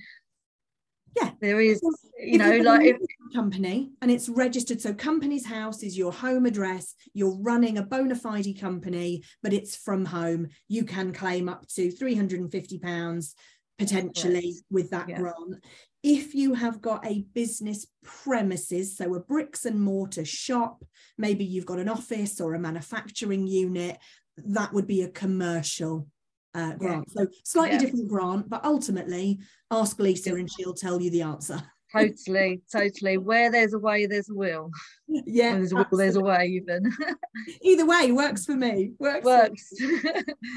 yeah 1.15 1.31
there 1.41 1.59
is 1.59 1.81
you 2.19 2.37
know 2.37 2.57
like 2.57 2.85
if, 2.85 2.97
company 3.33 3.91
and 4.01 4.11
it's 4.11 4.29
registered 4.29 4.81
so 4.81 4.93
Companies 4.93 5.45
House 5.45 5.83
is 5.83 5.97
your 5.97 6.11
home 6.11 6.45
address 6.45 6.95
you're 7.13 7.37
running 7.41 7.77
a 7.77 7.83
bona 7.83 8.15
fide 8.15 8.59
company 8.59 9.23
but 9.43 9.53
it's 9.53 9.75
from 9.75 10.05
home 10.05 10.47
you 10.67 10.83
can 10.83 11.13
claim 11.13 11.47
up 11.47 11.67
to 11.67 11.91
350 11.91 12.79
pounds 12.79 13.35
potentially 13.77 14.47
yes. 14.47 14.61
with 14.69 14.89
that 14.89 15.07
yeah. 15.07 15.17
grant 15.17 15.63
if 16.01 16.33
you 16.33 16.53
have 16.53 16.81
got 16.81 17.05
a 17.05 17.25
business 17.33 17.85
premises, 18.03 18.95
so 18.95 19.15
a 19.15 19.19
bricks 19.19 19.65
and 19.65 19.81
mortar 19.81 20.23
shop, 20.23 20.83
maybe 21.17 21.43
you've 21.43 21.65
got 21.65 21.79
an 21.79 21.89
office 21.89 22.39
or 22.39 22.53
a 22.53 22.59
manufacturing 22.59 23.47
unit, 23.47 23.97
that 24.37 24.73
would 24.73 24.87
be 24.87 25.01
a 25.01 25.09
commercial 25.09 26.07
uh, 26.53 26.73
grant. 26.73 27.05
Yeah. 27.07 27.23
So 27.23 27.27
slightly 27.43 27.75
yeah. 27.75 27.81
different 27.81 28.09
grant, 28.09 28.49
but 28.49 28.63
ultimately 28.65 29.39
ask 29.71 29.99
Lisa 29.99 30.33
and 30.35 30.49
she'll 30.51 30.73
tell 30.73 31.01
you 31.01 31.09
the 31.09 31.21
answer. 31.21 31.61
totally, 31.91 32.61
totally. 32.71 33.17
Where 33.17 33.51
there's 33.51 33.73
a 33.73 33.79
way, 33.79 34.05
there's 34.05 34.29
a 34.29 34.35
will. 34.35 34.71
Yeah, 35.07 35.55
there's 35.55 35.71
a 35.71 35.75
will, 35.75 35.85
there's 35.91 36.15
a 36.15 36.21
way. 36.21 36.47
Even 36.47 36.91
either 37.61 37.85
way 37.85 38.11
works 38.11 38.45
for 38.45 38.55
me. 38.55 38.93
Works. 38.99 39.25
Works. 39.25 39.73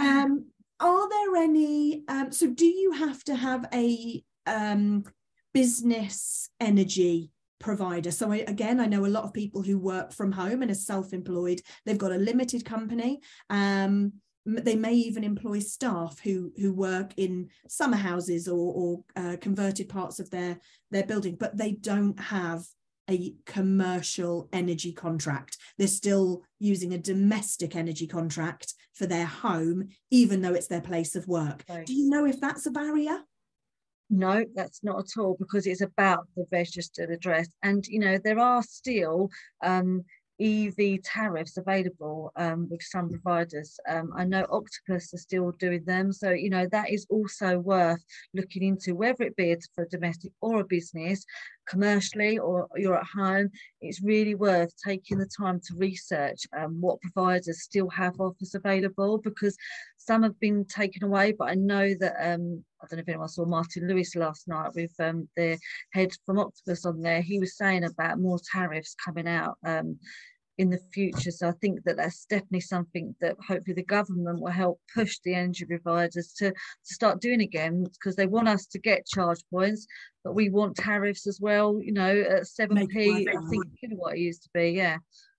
um, 0.01 0.47
are 0.81 1.09
there 1.09 1.37
any? 1.37 2.03
Um, 2.09 2.33
so, 2.33 2.49
do 2.49 2.67
you 2.67 2.93
have 2.93 3.23
to 3.25 3.37
have 3.37 3.67
a 3.73 4.23
um, 4.47 5.05
business 5.53 6.49
energy 6.61 7.31
provider. 7.63 8.11
So 8.11 8.31
I, 8.31 8.39
again, 8.39 8.81
I 8.81 8.87
know 8.87 9.07
a 9.07 9.09
lot 9.09 9.25
of 9.25 9.33
people 9.33 9.63
who 9.63 9.79
work 9.79 10.13
from 10.13 10.33
home 10.33 10.63
and 10.63 10.71
are 10.71 10.75
self-employed. 10.75 11.63
They've 11.87 11.97
got 11.97 12.13
a 12.13 12.17
limited 12.17 12.65
company. 12.65 13.21
Um, 13.49 14.15
they 14.45 14.77
may 14.77 14.95
even 14.95 15.25
employ 15.25 15.61
staff 15.61 16.21
who 16.21 16.53
who 16.57 16.73
work 16.73 17.13
in 17.17 17.49
summer 17.69 17.97
houses 17.97 18.49
or, 18.49 18.73
or 18.75 19.05
uh, 19.17 19.37
converted 19.41 19.89
parts 19.89 20.19
of 20.19 20.31
their 20.31 20.59
their 20.91 21.05
building, 21.05 21.37
but 21.39 21.57
they 21.57 21.73
don't 21.73 22.19
have 22.19 22.65
a 23.11 23.35
commercial 23.47 24.49
energy 24.53 24.93
contract. 24.93 25.57
They're 25.77 25.89
still 25.89 26.43
using 26.59 26.95
a 26.95 26.99
domestic 26.99 27.77
energy 27.77 28.07
contract 28.07 28.75
for 28.95 29.07
their 29.07 29.27
home, 29.27 29.89
even 30.11 30.41
though 30.41 30.55
it's 30.55 30.69
their 30.69 30.81
place 30.81 31.17
of 31.17 31.27
work. 31.27 31.65
Right. 31.69 31.87
Do 31.87 31.95
you 31.95 32.09
know 32.09 32.25
if 32.25 32.41
that's 32.41 32.67
a 32.67 32.71
barrier? 32.71 33.21
No, 34.11 34.45
that's 34.55 34.85
not 34.85 34.99
at 34.99 35.21
all 35.21 35.37
because 35.39 35.67
it's 35.67 35.81
about 35.81 36.27
the 36.37 36.45
registered 36.53 37.11
address. 37.11 37.49
And, 37.63 37.87
you 37.87 37.99
know, 37.99 38.19
there 38.23 38.39
are 38.39 38.63
still 38.63 39.31
um, 39.65 40.05
EV 40.41 41.03
tariffs 41.03 41.57
available 41.57 42.33
um, 42.37 42.69
with 42.71 42.83
some 42.83 43.09
providers. 43.09 43.79
Um, 43.89 44.12
I 44.17 44.25
know 44.25 44.47
Octopus 44.51 45.12
are 45.15 45.19
still 45.19 45.53
doing 45.53 45.85
them. 45.85 46.12
So, 46.12 46.31
you 46.31 46.51
know, 46.51 46.67
that 46.73 46.91
is 46.91 47.07
also 47.11 47.59
worth 47.59 48.03
looking 48.35 48.62
into, 48.62 48.95
whether 48.95 49.25
it 49.25 49.37
be 49.37 49.57
for 49.75 49.85
a 49.85 49.89
domestic 49.89 50.33
or 50.41 50.61
a 50.61 50.65
business, 50.65 51.25
commercially 51.67 52.39
or 52.39 52.69
you're 52.77 52.99
at 52.99 53.07
home. 53.07 53.51
It's 53.81 54.03
really 54.03 54.35
worth 54.35 54.73
taking 54.85 55.19
the 55.19 55.29
time 55.39 55.61
to 55.61 55.77
research 55.77 56.47
um, 56.57 56.81
what 56.81 57.01
providers 57.01 57.62
still 57.62 57.89
have 57.91 58.19
offers 58.21 58.55
available 58.55 59.19
because 59.19 59.57
some 60.04 60.23
have 60.23 60.38
been 60.40 60.64
taken 60.64 61.04
away. 61.04 61.32
But 61.32 61.50
I 61.50 61.54
know 61.54 61.94
that 62.00 62.14
um, 62.21 62.64
I 62.82 62.87
don't 62.87 62.99
know 62.99 63.02
if 63.02 63.09
anyone 63.09 63.28
saw 63.28 63.44
Martin 63.44 63.88
Lewis 63.88 64.16
last 64.16 64.49
night 64.49 64.71
with 64.75 64.92
um, 64.99 65.28
the 65.37 65.59
head 65.92 66.11
from 66.26 66.38
Octopus 66.38 66.85
on 66.85 67.00
there. 67.00 67.23
He 67.23 67.38
was 67.38 67.56
saying 67.56 67.85
about 67.85 68.18
more 68.21 68.38
tariffs 68.52 68.94
coming 69.04 69.28
out 69.28 69.56
um, 69.64 69.99
in 70.59 70.71
the 70.71 70.80
future. 70.92 71.30
So 71.30 71.49
I 71.49 71.52
think 71.61 71.82
that 71.85 71.97
that's 71.97 72.26
definitely 72.26 72.61
something 72.61 73.14
that 73.21 73.37
hopefully 73.47 73.75
the 73.75 73.85
government 73.85 74.40
will 74.40 74.50
help 74.50 74.80
push 74.94 75.18
the 75.25 75.35
energy 75.35 75.64
providers 75.64 76.35
to, 76.38 76.50
to 76.50 76.94
start 76.94 77.21
doing 77.21 77.40
again 77.40 77.85
because 77.85 78.16
they 78.16 78.26
want 78.26 78.49
us 78.49 78.66
to 78.66 78.78
get 78.78 79.06
charge 79.06 79.40
points, 79.50 79.87
but 80.25 80.35
we 80.35 80.50
want 80.50 80.76
tariffs 80.76 81.26
as 81.26 81.40
well, 81.40 81.80
you 81.82 81.92
know, 81.92 82.21
at 82.21 82.42
7p, 82.42 83.28
I 83.28 83.49
think 83.49 83.64
kilowatt 83.80 84.14
it 84.14 84.21
used 84.21 84.42
to 84.44 84.50
be. 84.52 84.71
Yeah. 84.71 84.99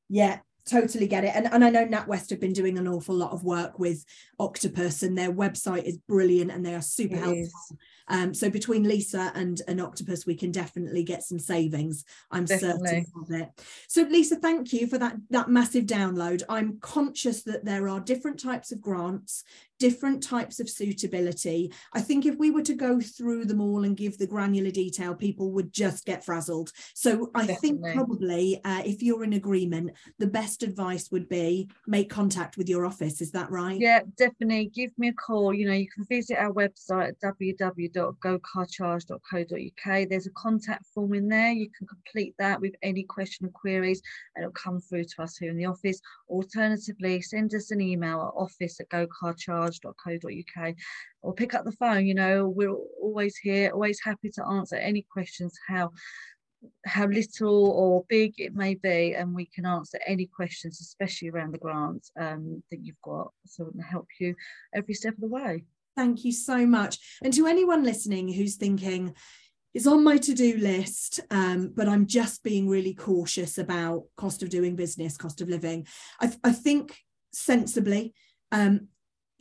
Yeah, 0.09 0.39
totally 0.65 1.07
get 1.07 1.23
it 1.23 1.31
and, 1.35 1.47
and 1.51 1.63
i 1.63 1.69
know 1.69 1.85
natwest 1.85 2.29
have 2.29 2.39
been 2.39 2.53
doing 2.53 2.77
an 2.77 2.87
awful 2.87 3.15
lot 3.15 3.31
of 3.31 3.43
work 3.43 3.79
with 3.79 4.05
octopus 4.39 5.03
and 5.03 5.17
their 5.17 5.31
website 5.31 5.83
is 5.83 5.97
brilliant 5.97 6.51
and 6.51 6.65
they 6.65 6.73
are 6.73 6.81
super 6.81 7.15
it 7.15 7.19
helpful 7.19 7.41
is. 7.41 7.73
Um, 8.07 8.33
so 8.33 8.49
between 8.49 8.83
lisa 8.83 9.31
and 9.35 9.61
an 9.67 9.79
octopus 9.79 10.25
we 10.25 10.35
can 10.35 10.51
definitely 10.51 11.03
get 11.03 11.23
some 11.23 11.39
savings 11.39 12.03
i'm 12.31 12.45
definitely. 12.45 12.87
certain 12.87 13.05
of 13.21 13.31
it 13.31 13.49
so 13.87 14.03
lisa 14.03 14.35
thank 14.35 14.73
you 14.73 14.87
for 14.87 14.97
that 14.97 15.15
that 15.29 15.49
massive 15.49 15.85
download 15.85 16.43
i'm 16.49 16.79
conscious 16.79 17.43
that 17.43 17.65
there 17.65 17.87
are 17.87 17.99
different 17.99 18.39
types 18.39 18.71
of 18.71 18.81
grants 18.81 19.43
different 19.83 20.23
types 20.23 20.61
of 20.61 20.69
suitability. 20.69 21.69
I 21.91 21.99
think 21.99 22.25
if 22.25 22.37
we 22.37 22.51
were 22.51 22.61
to 22.61 22.73
go 22.73 23.01
through 23.01 23.43
them 23.43 23.59
all 23.59 23.83
and 23.83 23.97
give 23.97 24.17
the 24.17 24.25
granular 24.25 24.71
detail, 24.71 25.13
people 25.13 25.51
would 25.51 25.73
just 25.73 26.05
get 26.05 26.23
frazzled. 26.23 26.71
So 26.95 27.31
I 27.35 27.45
Definitely. 27.45 27.81
think 27.81 27.95
probably 27.95 28.61
uh, 28.63 28.83
if 28.85 29.03
you're 29.03 29.25
in 29.25 29.33
agreement, 29.33 29.91
the 30.19 30.27
best 30.27 30.63
advice 30.63 31.11
would 31.11 31.27
be 31.27 31.69
make 31.85 32.09
contact 32.09 32.55
with 32.55 32.69
your 32.69 32.85
office. 32.85 33.19
Is 33.19 33.31
that 33.31 33.51
right? 33.51 33.77
Yeah, 33.77 33.99
definitely. 34.17 34.71
Give 34.73 34.91
me 34.97 35.09
a 35.09 35.13
call. 35.13 35.53
You 35.53 35.67
know, 35.67 35.73
you 35.73 35.89
can 35.89 36.05
visit 36.05 36.37
our 36.37 36.53
website 36.53 37.09
at 37.09 37.19
www.gocarcharge.co.uk. 37.93 40.09
There's 40.09 40.27
a 40.27 40.31
contact 40.31 40.85
form 40.93 41.13
in 41.13 41.27
there. 41.27 41.51
You 41.51 41.69
can 41.77 41.87
complete 41.87 42.35
that 42.39 42.59
with 42.59 42.73
any 42.81 43.03
question 43.03 43.45
or 43.45 43.49
queries 43.49 44.01
and 44.35 44.43
it'll 44.43 44.53
come 44.53 44.79
through 44.79 45.05
to 45.05 45.21
us 45.21 45.37
here 45.37 45.51
in 45.51 45.57
the 45.57 45.65
office. 45.65 45.99
Alternatively, 46.29 47.21
send 47.21 47.53
us 47.53 47.71
an 47.71 47.81
email 47.81 48.21
at 48.21 48.39
office 48.39 48.79
at 48.79 48.89
gocarcharge 48.89 49.37
charge.co.uk 49.37 50.75
or 51.21 51.33
pick 51.33 51.53
up 51.53 51.65
the 51.65 51.71
phone. 51.73 52.05
You 52.05 52.15
know, 52.15 52.47
we're 52.47 52.75
always 53.01 53.37
here, 53.37 53.71
always 53.71 53.99
happy 54.03 54.29
to 54.31 54.45
answer 54.45 54.75
any 54.75 55.05
questions, 55.11 55.57
how 55.67 55.91
how 56.85 57.07
little 57.07 57.71
or 57.71 58.05
big 58.07 58.33
it 58.37 58.55
may 58.55 58.75
be, 58.75 59.15
and 59.15 59.33
we 59.33 59.45
can 59.45 59.65
answer 59.65 59.99
any 60.05 60.25
questions, 60.25 60.79
especially 60.79 61.29
around 61.29 61.51
the 61.51 61.57
grants 61.57 62.11
um, 62.19 62.63
that 62.71 62.79
you've 62.81 63.01
got, 63.01 63.31
so 63.45 63.65
we 63.65 63.71
can 63.71 63.81
help 63.81 64.07
you 64.19 64.35
every 64.73 64.93
step 64.93 65.13
of 65.13 65.21
the 65.21 65.27
way. 65.27 65.63
Thank 65.95 66.25
you 66.25 66.31
so 66.31 66.65
much. 66.65 66.97
And 67.23 67.33
to 67.33 67.47
anyone 67.47 67.83
listening 67.83 68.31
who's 68.31 68.55
thinking, 68.55 69.13
it's 69.73 69.87
on 69.87 70.03
my 70.03 70.17
to-do 70.17 70.57
list 70.57 71.19
um, 71.31 71.73
but 71.75 71.89
i'm 71.89 72.05
just 72.05 72.43
being 72.43 72.69
really 72.69 72.93
cautious 72.93 73.57
about 73.57 74.03
cost 74.17 74.43
of 74.43 74.49
doing 74.49 74.75
business 74.75 75.17
cost 75.17 75.41
of 75.41 75.49
living 75.49 75.87
i, 76.21 76.27
th- 76.27 76.39
I 76.43 76.51
think 76.51 76.95
sensibly 77.31 78.13
um, 78.51 78.89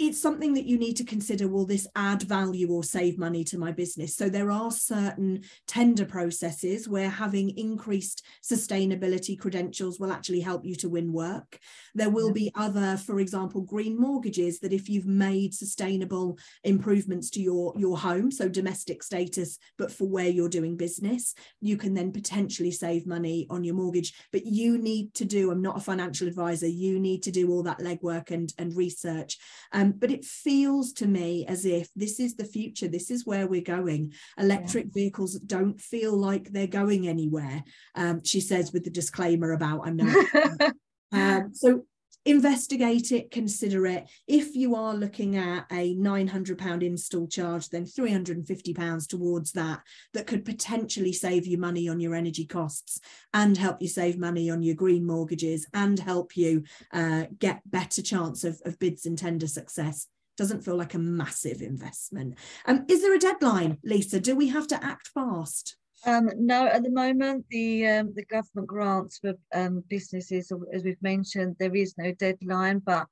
it's 0.09 0.21
something 0.21 0.55
that 0.55 0.65
you 0.65 0.79
need 0.79 0.97
to 0.97 1.05
consider 1.05 1.49
will 1.49 1.67
this 1.67 1.87
add 1.95 2.23
value 2.23 2.71
or 2.71 2.83
save 2.83 3.19
money 3.19 3.45
to 3.45 3.59
my 3.59 3.71
business? 3.71 4.17
So 4.17 4.29
there 4.29 4.51
are 4.51 4.71
certain 4.71 5.43
tender 5.67 6.05
processes 6.05 6.89
where 6.89 7.09
having 7.09 7.57
increased 7.57 8.25
sustainability 8.43 9.39
credentials 9.39 10.01
will 10.01 10.13
actually 10.13 10.41
help 10.41 10.65
you 10.65 10.75
to 10.77 10.89
win 10.89 11.13
work. 11.13 11.59
There 11.95 12.11
will 12.11 12.33
be 12.33 12.51
other 12.55 12.97
for 12.97 13.21
example 13.21 13.63
green 13.63 14.01
mortgages 14.01 14.59
that 14.61 14.73
if 14.73 14.89
you've 14.89 15.07
made 15.07 15.55
sustainable 15.55 16.39
improvements 16.65 17.31
to 17.31 17.41
your 17.41 17.73
your 17.77 17.99
home 17.99 18.31
so 18.31 18.49
domestic 18.49 19.03
status 19.03 19.59
but 19.79 19.93
for 19.93 20.09
where 20.09 20.29
you're 20.29 20.49
doing 20.49 20.77
business 20.77 21.35
you 21.61 21.77
can 21.77 21.95
then 21.95 22.13
potentially 22.13 22.71
save 22.71 23.07
money 23.07 23.47
on 23.51 23.65
your 23.65 23.75
mortgage. 23.75 24.15
But 24.33 24.47
you 24.47 24.79
need 24.79 25.15
to 25.15 25.25
do 25.25 25.51
i'm 25.51 25.63
not 25.63 25.77
a 25.77 25.81
financial 25.81 26.29
advisor 26.29 26.67
you 26.67 26.99
need 26.99 27.23
to 27.23 27.31
do 27.31 27.51
all 27.51 27.63
that 27.65 27.79
legwork 27.79 28.31
and 28.31 28.53
and 28.59 28.77
research. 28.77 29.39
Um, 29.73 29.92
but 29.99 30.11
it 30.11 30.25
feels 30.25 30.93
to 30.95 31.07
me 31.07 31.47
as 31.47 31.65
if 31.65 31.89
this 31.95 32.21
is 32.21 32.37
the 32.37 32.45
future. 32.45 32.89
This 32.89 33.11
is 33.11 33.27
where 33.27 33.47
we're 33.47 33.63
going. 33.63 34.13
Electric 34.39 34.87
yeah. 34.87 34.93
vehicles 34.95 35.35
don't 35.35 35.81
feel 35.81 36.17
like 36.17 36.51
they're 36.51 36.67
going 36.67 37.09
anywhere. 37.09 37.63
Um, 37.95 38.23
she 38.25 38.41
says 38.41 38.73
with 38.73 38.85
the 38.85 38.91
disclaimer 38.91 39.53
about 39.53 39.87
I'm 39.87 39.97
not. 39.97 40.75
um, 41.13 41.55
so 41.55 41.85
investigate 42.25 43.11
it, 43.13 43.31
consider 43.31 43.87
it. 43.87 44.09
If 44.27 44.55
you 44.55 44.75
are 44.75 44.95
looking 44.95 45.37
at 45.37 45.67
a 45.73 45.95
£900 45.97 46.83
install 46.83 47.27
charge, 47.27 47.69
then 47.69 47.85
£350 47.85 49.09
towards 49.09 49.53
that, 49.53 49.81
that 50.15 50.27
could 50.27 50.45
potentially 50.45 51.13
save 51.13 51.47
you 51.47 51.59
money 51.59 51.89
on 51.89 52.01
your 52.01 52.15
energy 52.15 52.47
costs 52.47 53.01
and 53.35 53.57
help 53.57 53.83
you 53.83 53.89
save 53.89 54.19
money 54.19 54.51
on 54.51 54.63
your 54.63 54.75
green 54.75 55.07
mortgages 55.07 55.67
and 55.75 55.99
help 55.99 56.37
you 56.37 56.63
uh, 56.93 57.25
get 57.39 57.61
better 57.71 58.03
chance 58.03 58.45
of, 58.45 58.61
of 58.65 58.79
bids 58.79 59.07
and 59.07 59.19
tender 59.19 59.47
success. 59.47 60.07
Doesn't 60.37 60.65
feel 60.65 60.77
like 60.77 60.95
a 60.95 60.99
massive 60.99 61.61
investment. 61.61 62.39
Um, 62.67 62.87
is 62.89 63.03
there 63.03 63.15
a 63.15 63.19
deadline, 63.19 63.79
Lisa? 63.85 64.19
Do 64.19 64.35
we 64.35 64.49
have 64.49 64.67
to 64.69 64.83
act 64.83 65.09
fast? 65.09 65.77
Um, 66.05 66.31
no, 66.37 66.67
at 66.67 66.83
the 66.83 66.91
moment, 66.91 67.47
the 67.51 67.87
um, 67.87 68.13
the 68.15 68.25
government 68.25 68.67
grants 68.67 69.19
for 69.19 69.35
um, 69.55 69.85
businesses, 69.89 70.53
as 70.73 70.83
we've 70.83 71.03
mentioned, 71.03 71.57
there 71.59 71.75
is 71.75 71.95
no 71.97 72.13
deadline. 72.13 72.81
But 72.81 73.07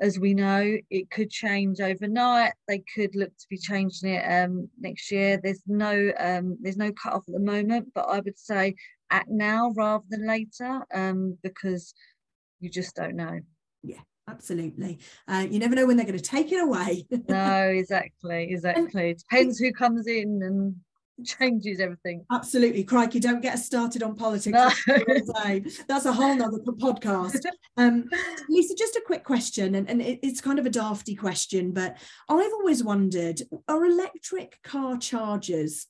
as 0.00 0.18
we 0.18 0.34
know, 0.34 0.76
it 0.90 1.10
could 1.10 1.30
change 1.30 1.80
overnight. 1.80 2.52
They 2.66 2.82
could 2.94 3.14
look 3.14 3.30
to 3.36 3.46
be 3.48 3.56
changing 3.56 4.10
it 4.10 4.24
um, 4.24 4.68
next 4.80 5.12
year. 5.12 5.38
There's 5.40 5.62
no 5.66 6.12
um, 6.18 6.58
there's 6.60 6.76
no 6.76 6.92
cut 6.92 7.12
off 7.12 7.24
at 7.28 7.34
the 7.34 7.40
moment, 7.40 7.92
but 7.94 8.06
I 8.08 8.20
would 8.20 8.38
say 8.38 8.74
act 9.10 9.28
now 9.28 9.72
rather 9.76 10.04
than 10.08 10.26
later 10.26 10.84
um, 10.92 11.38
because 11.42 11.94
you 12.58 12.68
just 12.68 12.96
don't 12.96 13.14
know. 13.14 13.40
Yeah, 13.84 14.00
absolutely. 14.28 14.98
Uh, 15.28 15.46
you 15.48 15.60
never 15.60 15.76
know 15.76 15.86
when 15.86 15.96
they're 15.96 16.06
going 16.06 16.18
to 16.18 16.24
take 16.24 16.50
it 16.50 16.62
away. 16.62 17.06
no, 17.28 17.68
exactly, 17.68 18.44
exactly. 18.50 19.10
It 19.10 19.18
depends 19.18 19.58
who 19.58 19.72
comes 19.72 20.08
in 20.08 20.42
and 20.42 20.74
changes 21.24 21.80
everything. 21.80 22.24
Absolutely. 22.32 22.84
Crikey, 22.84 23.20
don't 23.20 23.40
get 23.40 23.54
us 23.54 23.66
started 23.66 24.02
on 24.02 24.14
politics. 24.16 24.52
No. 24.52 25.60
That's 25.88 26.06
a 26.06 26.12
whole 26.12 26.34
nother 26.34 26.58
podcast. 26.58 27.40
Um, 27.76 28.08
Lisa, 28.48 28.74
just 28.74 28.96
a 28.96 29.02
quick 29.04 29.24
question, 29.24 29.74
and, 29.74 29.88
and 29.88 30.00
it, 30.00 30.20
it's 30.22 30.40
kind 30.40 30.58
of 30.58 30.66
a 30.66 30.70
dafty 30.70 31.16
question, 31.16 31.72
but 31.72 31.96
I've 32.28 32.52
always 32.52 32.84
wondered, 32.84 33.42
are 33.68 33.84
electric 33.84 34.62
car 34.62 34.96
chargers 34.96 35.86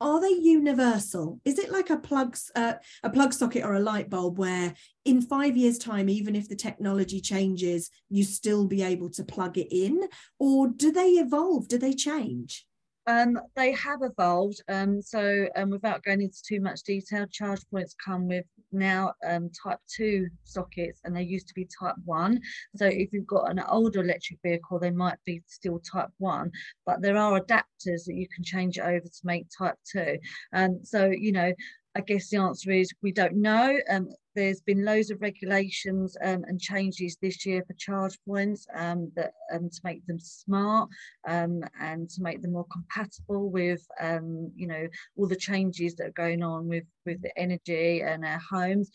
are 0.00 0.20
they 0.20 0.30
universal 0.30 1.40
is 1.44 1.58
it 1.58 1.72
like 1.72 1.90
a 1.90 1.96
plug 1.96 2.36
uh, 2.54 2.74
a 3.02 3.10
plug 3.10 3.32
socket 3.32 3.64
or 3.64 3.74
a 3.74 3.80
light 3.80 4.08
bulb 4.08 4.38
where 4.38 4.72
in 5.04 5.20
five 5.20 5.56
years 5.56 5.76
time 5.76 6.08
even 6.08 6.36
if 6.36 6.48
the 6.48 6.54
technology 6.54 7.20
changes 7.20 7.90
you 8.08 8.22
still 8.22 8.66
be 8.66 8.82
able 8.82 9.10
to 9.10 9.24
plug 9.24 9.58
it 9.58 9.68
in 9.72 10.00
or 10.38 10.68
do 10.68 10.92
they 10.92 11.10
evolve 11.12 11.66
do 11.66 11.78
they 11.78 11.92
change 11.92 12.64
um, 13.08 13.40
they 13.56 13.72
have 13.72 14.00
evolved. 14.02 14.60
Um, 14.68 15.00
so, 15.00 15.48
um, 15.56 15.70
without 15.70 16.04
going 16.04 16.20
into 16.20 16.42
too 16.46 16.60
much 16.60 16.82
detail, 16.82 17.26
charge 17.26 17.60
points 17.70 17.96
come 18.04 18.28
with 18.28 18.44
now 18.70 19.14
um, 19.26 19.50
type 19.50 19.78
2 19.96 20.28
sockets 20.44 21.00
and 21.04 21.16
they 21.16 21.22
used 21.22 21.48
to 21.48 21.54
be 21.54 21.66
type 21.80 21.94
1. 22.04 22.38
So, 22.76 22.84
if 22.84 23.12
you've 23.12 23.26
got 23.26 23.50
an 23.50 23.60
older 23.66 24.02
electric 24.02 24.40
vehicle, 24.42 24.78
they 24.78 24.90
might 24.90 25.16
be 25.24 25.42
still 25.46 25.80
type 25.80 26.10
1, 26.18 26.52
but 26.84 27.00
there 27.00 27.16
are 27.16 27.40
adapters 27.40 28.04
that 28.04 28.14
you 28.14 28.28
can 28.28 28.44
change 28.44 28.78
over 28.78 29.00
to 29.00 29.20
make 29.24 29.46
type 29.56 29.76
2. 29.90 30.18
And 30.52 30.74
um, 30.74 30.84
so, 30.84 31.06
you 31.06 31.32
know, 31.32 31.52
I 31.96 32.00
guess 32.00 32.28
the 32.28 32.36
answer 32.38 32.70
is 32.70 32.92
we 33.02 33.12
don't 33.12 33.36
know. 33.36 33.78
Um, 33.90 34.08
there's 34.34 34.60
been 34.60 34.84
loads 34.84 35.10
of 35.10 35.20
regulations 35.20 36.16
um, 36.22 36.44
and 36.46 36.60
changes 36.60 37.16
this 37.20 37.44
year 37.44 37.64
for 37.66 37.72
charge 37.74 38.16
points 38.26 38.66
um, 38.76 39.10
that 39.16 39.32
um, 39.52 39.68
to 39.68 39.80
make 39.82 40.06
them 40.06 40.20
smart 40.20 40.88
um, 41.26 41.64
and 41.80 42.08
to 42.10 42.22
make 42.22 42.40
them 42.40 42.52
more 42.52 42.66
compatible 42.70 43.50
with 43.50 43.84
um, 44.00 44.52
you 44.54 44.68
know 44.68 44.86
all 45.16 45.26
the 45.26 45.34
changes 45.34 45.96
that 45.96 46.08
are 46.08 46.12
going 46.12 46.42
on 46.42 46.68
with 46.68 46.84
with 47.04 47.20
the 47.22 47.36
energy 47.36 48.02
and 48.02 48.24
our 48.24 48.40
homes. 48.50 48.90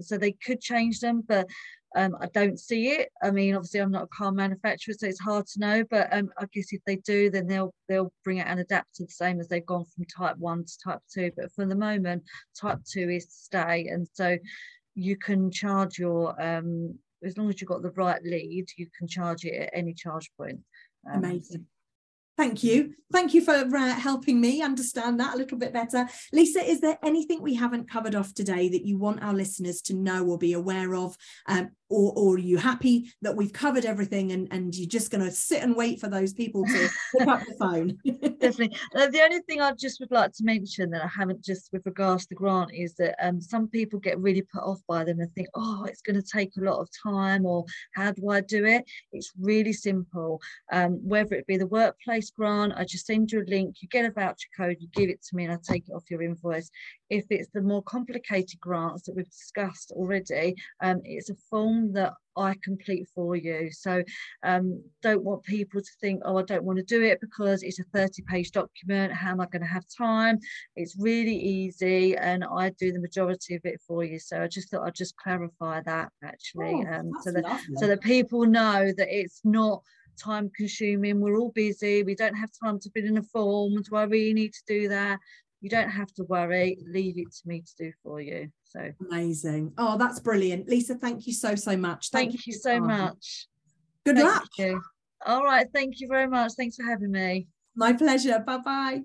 So 0.00 0.18
they 0.18 0.32
could 0.32 0.60
change 0.60 1.00
them, 1.00 1.22
but 1.26 1.48
um, 1.94 2.16
I 2.20 2.26
don't 2.32 2.58
see 2.58 2.88
it. 2.90 3.10
I 3.22 3.30
mean, 3.30 3.54
obviously, 3.54 3.80
I'm 3.80 3.90
not 3.90 4.04
a 4.04 4.16
car 4.16 4.32
manufacturer, 4.32 4.94
so 4.94 5.06
it's 5.06 5.20
hard 5.20 5.46
to 5.48 5.60
know. 5.60 5.84
But 5.90 6.12
um, 6.12 6.30
I 6.38 6.46
guess 6.52 6.72
if 6.72 6.80
they 6.86 6.96
do, 6.96 7.30
then 7.30 7.46
they'll 7.46 7.74
they'll 7.88 8.12
bring 8.24 8.40
out 8.40 8.48
an 8.48 8.58
adapter 8.58 9.04
the 9.04 9.08
same 9.08 9.40
as 9.40 9.48
they've 9.48 9.66
gone 9.66 9.84
from 9.84 10.04
Type 10.04 10.36
One 10.38 10.64
to 10.64 10.78
Type 10.82 11.00
Two. 11.12 11.30
But 11.36 11.52
for 11.52 11.66
the 11.66 11.76
moment, 11.76 12.24
Type 12.58 12.78
Two 12.90 13.10
is 13.10 13.26
to 13.26 13.32
stay, 13.32 13.88
and 13.88 14.06
so 14.12 14.36
you 14.94 15.16
can 15.16 15.50
charge 15.50 15.98
your 15.98 16.40
um, 16.42 16.98
as 17.24 17.38
long 17.38 17.48
as 17.48 17.60
you've 17.60 17.68
got 17.68 17.82
the 17.82 17.90
right 17.90 18.22
lead, 18.24 18.66
you 18.76 18.86
can 18.98 19.06
charge 19.06 19.44
it 19.44 19.54
at 19.54 19.70
any 19.72 19.94
charge 19.94 20.30
point. 20.36 20.60
Um, 21.10 21.24
Amazing. 21.24 21.66
Thank 22.42 22.64
you. 22.64 22.94
Thank 23.12 23.34
you 23.34 23.42
for 23.42 23.52
uh, 23.52 23.94
helping 23.94 24.40
me 24.40 24.62
understand 24.62 25.20
that 25.20 25.34
a 25.34 25.36
little 25.36 25.58
bit 25.58 25.72
better. 25.72 26.08
Lisa, 26.32 26.64
is 26.64 26.80
there 26.80 26.98
anything 27.04 27.42
we 27.42 27.54
haven't 27.54 27.90
covered 27.90 28.14
off 28.14 28.32
today 28.32 28.70
that 28.70 28.86
you 28.86 28.96
want 28.96 29.22
our 29.22 29.34
listeners 29.34 29.82
to 29.82 29.94
know 29.94 30.24
or 30.24 30.38
be 30.38 30.54
aware 30.54 30.94
of? 30.94 31.14
Um, 31.46 31.70
or, 31.90 32.14
or 32.16 32.34
are 32.36 32.38
you 32.38 32.56
happy 32.56 33.12
that 33.20 33.36
we've 33.36 33.52
covered 33.52 33.84
everything 33.84 34.32
and, 34.32 34.48
and 34.50 34.74
you're 34.74 34.88
just 34.88 35.10
going 35.10 35.22
to 35.22 35.30
sit 35.30 35.62
and 35.62 35.76
wait 35.76 36.00
for 36.00 36.08
those 36.08 36.32
people 36.32 36.64
to 36.64 36.88
pick 37.18 37.28
up 37.28 37.40
the 37.40 37.54
phone? 37.58 37.98
Definitely. 38.40 38.78
Uh, 38.96 39.08
the 39.08 39.20
only 39.20 39.40
thing 39.40 39.60
I 39.60 39.72
just 39.72 40.00
would 40.00 40.10
like 40.10 40.32
to 40.32 40.44
mention 40.44 40.90
that 40.90 41.04
I 41.04 41.08
haven't 41.08 41.44
just 41.44 41.70
with 41.70 41.84
regards 41.84 42.24
to 42.26 42.34
grant 42.34 42.70
is 42.72 42.94
that 42.94 43.14
um, 43.20 43.42
some 43.42 43.68
people 43.68 43.98
get 43.98 44.18
really 44.18 44.42
put 44.42 44.62
off 44.62 44.80
by 44.88 45.04
them 45.04 45.20
and 45.20 45.30
think, 45.34 45.48
oh, 45.54 45.84
it's 45.86 46.00
going 46.00 46.16
to 46.16 46.26
take 46.26 46.56
a 46.56 46.64
lot 46.64 46.80
of 46.80 46.88
time 47.02 47.44
or 47.44 47.66
how 47.94 48.10
do 48.10 48.30
I 48.30 48.40
do 48.40 48.64
it? 48.64 48.84
It's 49.12 49.32
really 49.38 49.74
simple. 49.74 50.40
Um, 50.72 50.92
whether 51.06 51.34
it 51.34 51.46
be 51.46 51.58
the 51.58 51.66
workplace 51.66 52.31
grant, 52.36 52.74
I 52.76 52.84
just 52.84 53.06
send 53.06 53.30
you 53.32 53.42
a 53.42 53.50
link, 53.50 53.76
you 53.80 53.88
get 53.88 54.04
a 54.04 54.10
voucher 54.10 54.48
code, 54.56 54.76
you 54.80 54.88
give 54.94 55.10
it 55.10 55.22
to 55.24 55.36
me 55.36 55.44
and 55.44 55.52
I 55.52 55.58
take 55.62 55.88
it 55.88 55.92
off 55.92 56.10
your 56.10 56.22
invoice. 56.22 56.70
If 57.10 57.26
it's 57.30 57.48
the 57.52 57.62
more 57.62 57.82
complicated 57.82 58.60
grants 58.60 59.02
that 59.02 59.14
we've 59.14 59.28
discussed 59.28 59.92
already, 59.92 60.54
um, 60.80 61.00
it's 61.04 61.30
a 61.30 61.34
form 61.50 61.92
that 61.92 62.14
I 62.36 62.54
complete 62.62 63.06
for 63.14 63.36
you. 63.36 63.70
So 63.72 64.02
um, 64.42 64.82
don't 65.02 65.22
want 65.22 65.42
people 65.44 65.80
to 65.80 65.90
think, 66.00 66.22
oh, 66.24 66.38
I 66.38 66.42
don't 66.42 66.64
want 66.64 66.78
to 66.78 66.84
do 66.84 67.02
it 67.02 67.20
because 67.20 67.62
it's 67.62 67.78
a 67.78 67.84
30 67.94 68.22
page 68.22 68.52
document. 68.52 69.12
How 69.12 69.30
am 69.30 69.40
I 69.40 69.46
going 69.46 69.62
to 69.62 69.68
have 69.68 69.84
time? 69.96 70.38
It's 70.76 70.96
really 70.98 71.36
easy 71.36 72.16
and 72.16 72.44
I 72.44 72.70
do 72.70 72.92
the 72.92 73.00
majority 73.00 73.54
of 73.54 73.62
it 73.64 73.80
for 73.86 74.04
you. 74.04 74.18
So 74.18 74.42
I 74.42 74.48
just 74.48 74.70
thought 74.70 74.86
I'd 74.86 74.94
just 74.94 75.16
clarify 75.16 75.82
that 75.82 76.10
actually 76.24 76.84
oh, 76.88 76.94
um, 76.94 77.10
so 77.22 77.32
that 77.32 77.60
so 77.76 77.86
that 77.86 78.00
people 78.00 78.46
know 78.46 78.92
that 78.96 79.08
it's 79.10 79.40
not 79.44 79.82
time 80.18 80.50
consuming. 80.56 81.20
We're 81.20 81.38
all 81.38 81.52
busy. 81.52 82.02
We 82.02 82.14
don't 82.14 82.34
have 82.34 82.50
time 82.62 82.78
to 82.80 82.90
fill 82.90 83.04
in 83.04 83.18
a 83.18 83.22
form. 83.22 83.80
Do 83.82 83.96
I 83.96 84.04
really 84.04 84.34
need 84.34 84.52
to 84.52 84.62
do 84.66 84.88
that? 84.88 85.18
you 85.62 85.70
don't 85.70 85.88
have 85.88 86.12
to 86.12 86.24
worry 86.24 86.76
leave 86.86 87.16
it 87.16 87.32
to 87.32 87.48
me 87.48 87.62
to 87.62 87.84
do 87.84 87.92
for 88.02 88.20
you 88.20 88.50
so 88.64 88.90
amazing 89.08 89.72
oh 89.78 89.96
that's 89.96 90.20
brilliant 90.20 90.68
lisa 90.68 90.94
thank 90.96 91.26
you 91.26 91.32
so 91.32 91.54
so 91.54 91.76
much 91.76 92.10
thank, 92.10 92.32
thank 92.32 92.46
you, 92.46 92.52
so 92.52 92.72
time. 92.78 92.86
much 92.86 93.46
good 94.04 94.16
thank 94.16 94.28
luck 94.28 94.48
you. 94.58 94.82
all 95.24 95.44
right 95.44 95.68
thank 95.72 96.00
you 96.00 96.08
very 96.08 96.26
much 96.26 96.52
thanks 96.56 96.76
for 96.76 96.82
having 96.82 97.12
me 97.12 97.46
my 97.74 97.92
pleasure 97.92 98.42
bye 98.44 98.58
bye 98.58 99.00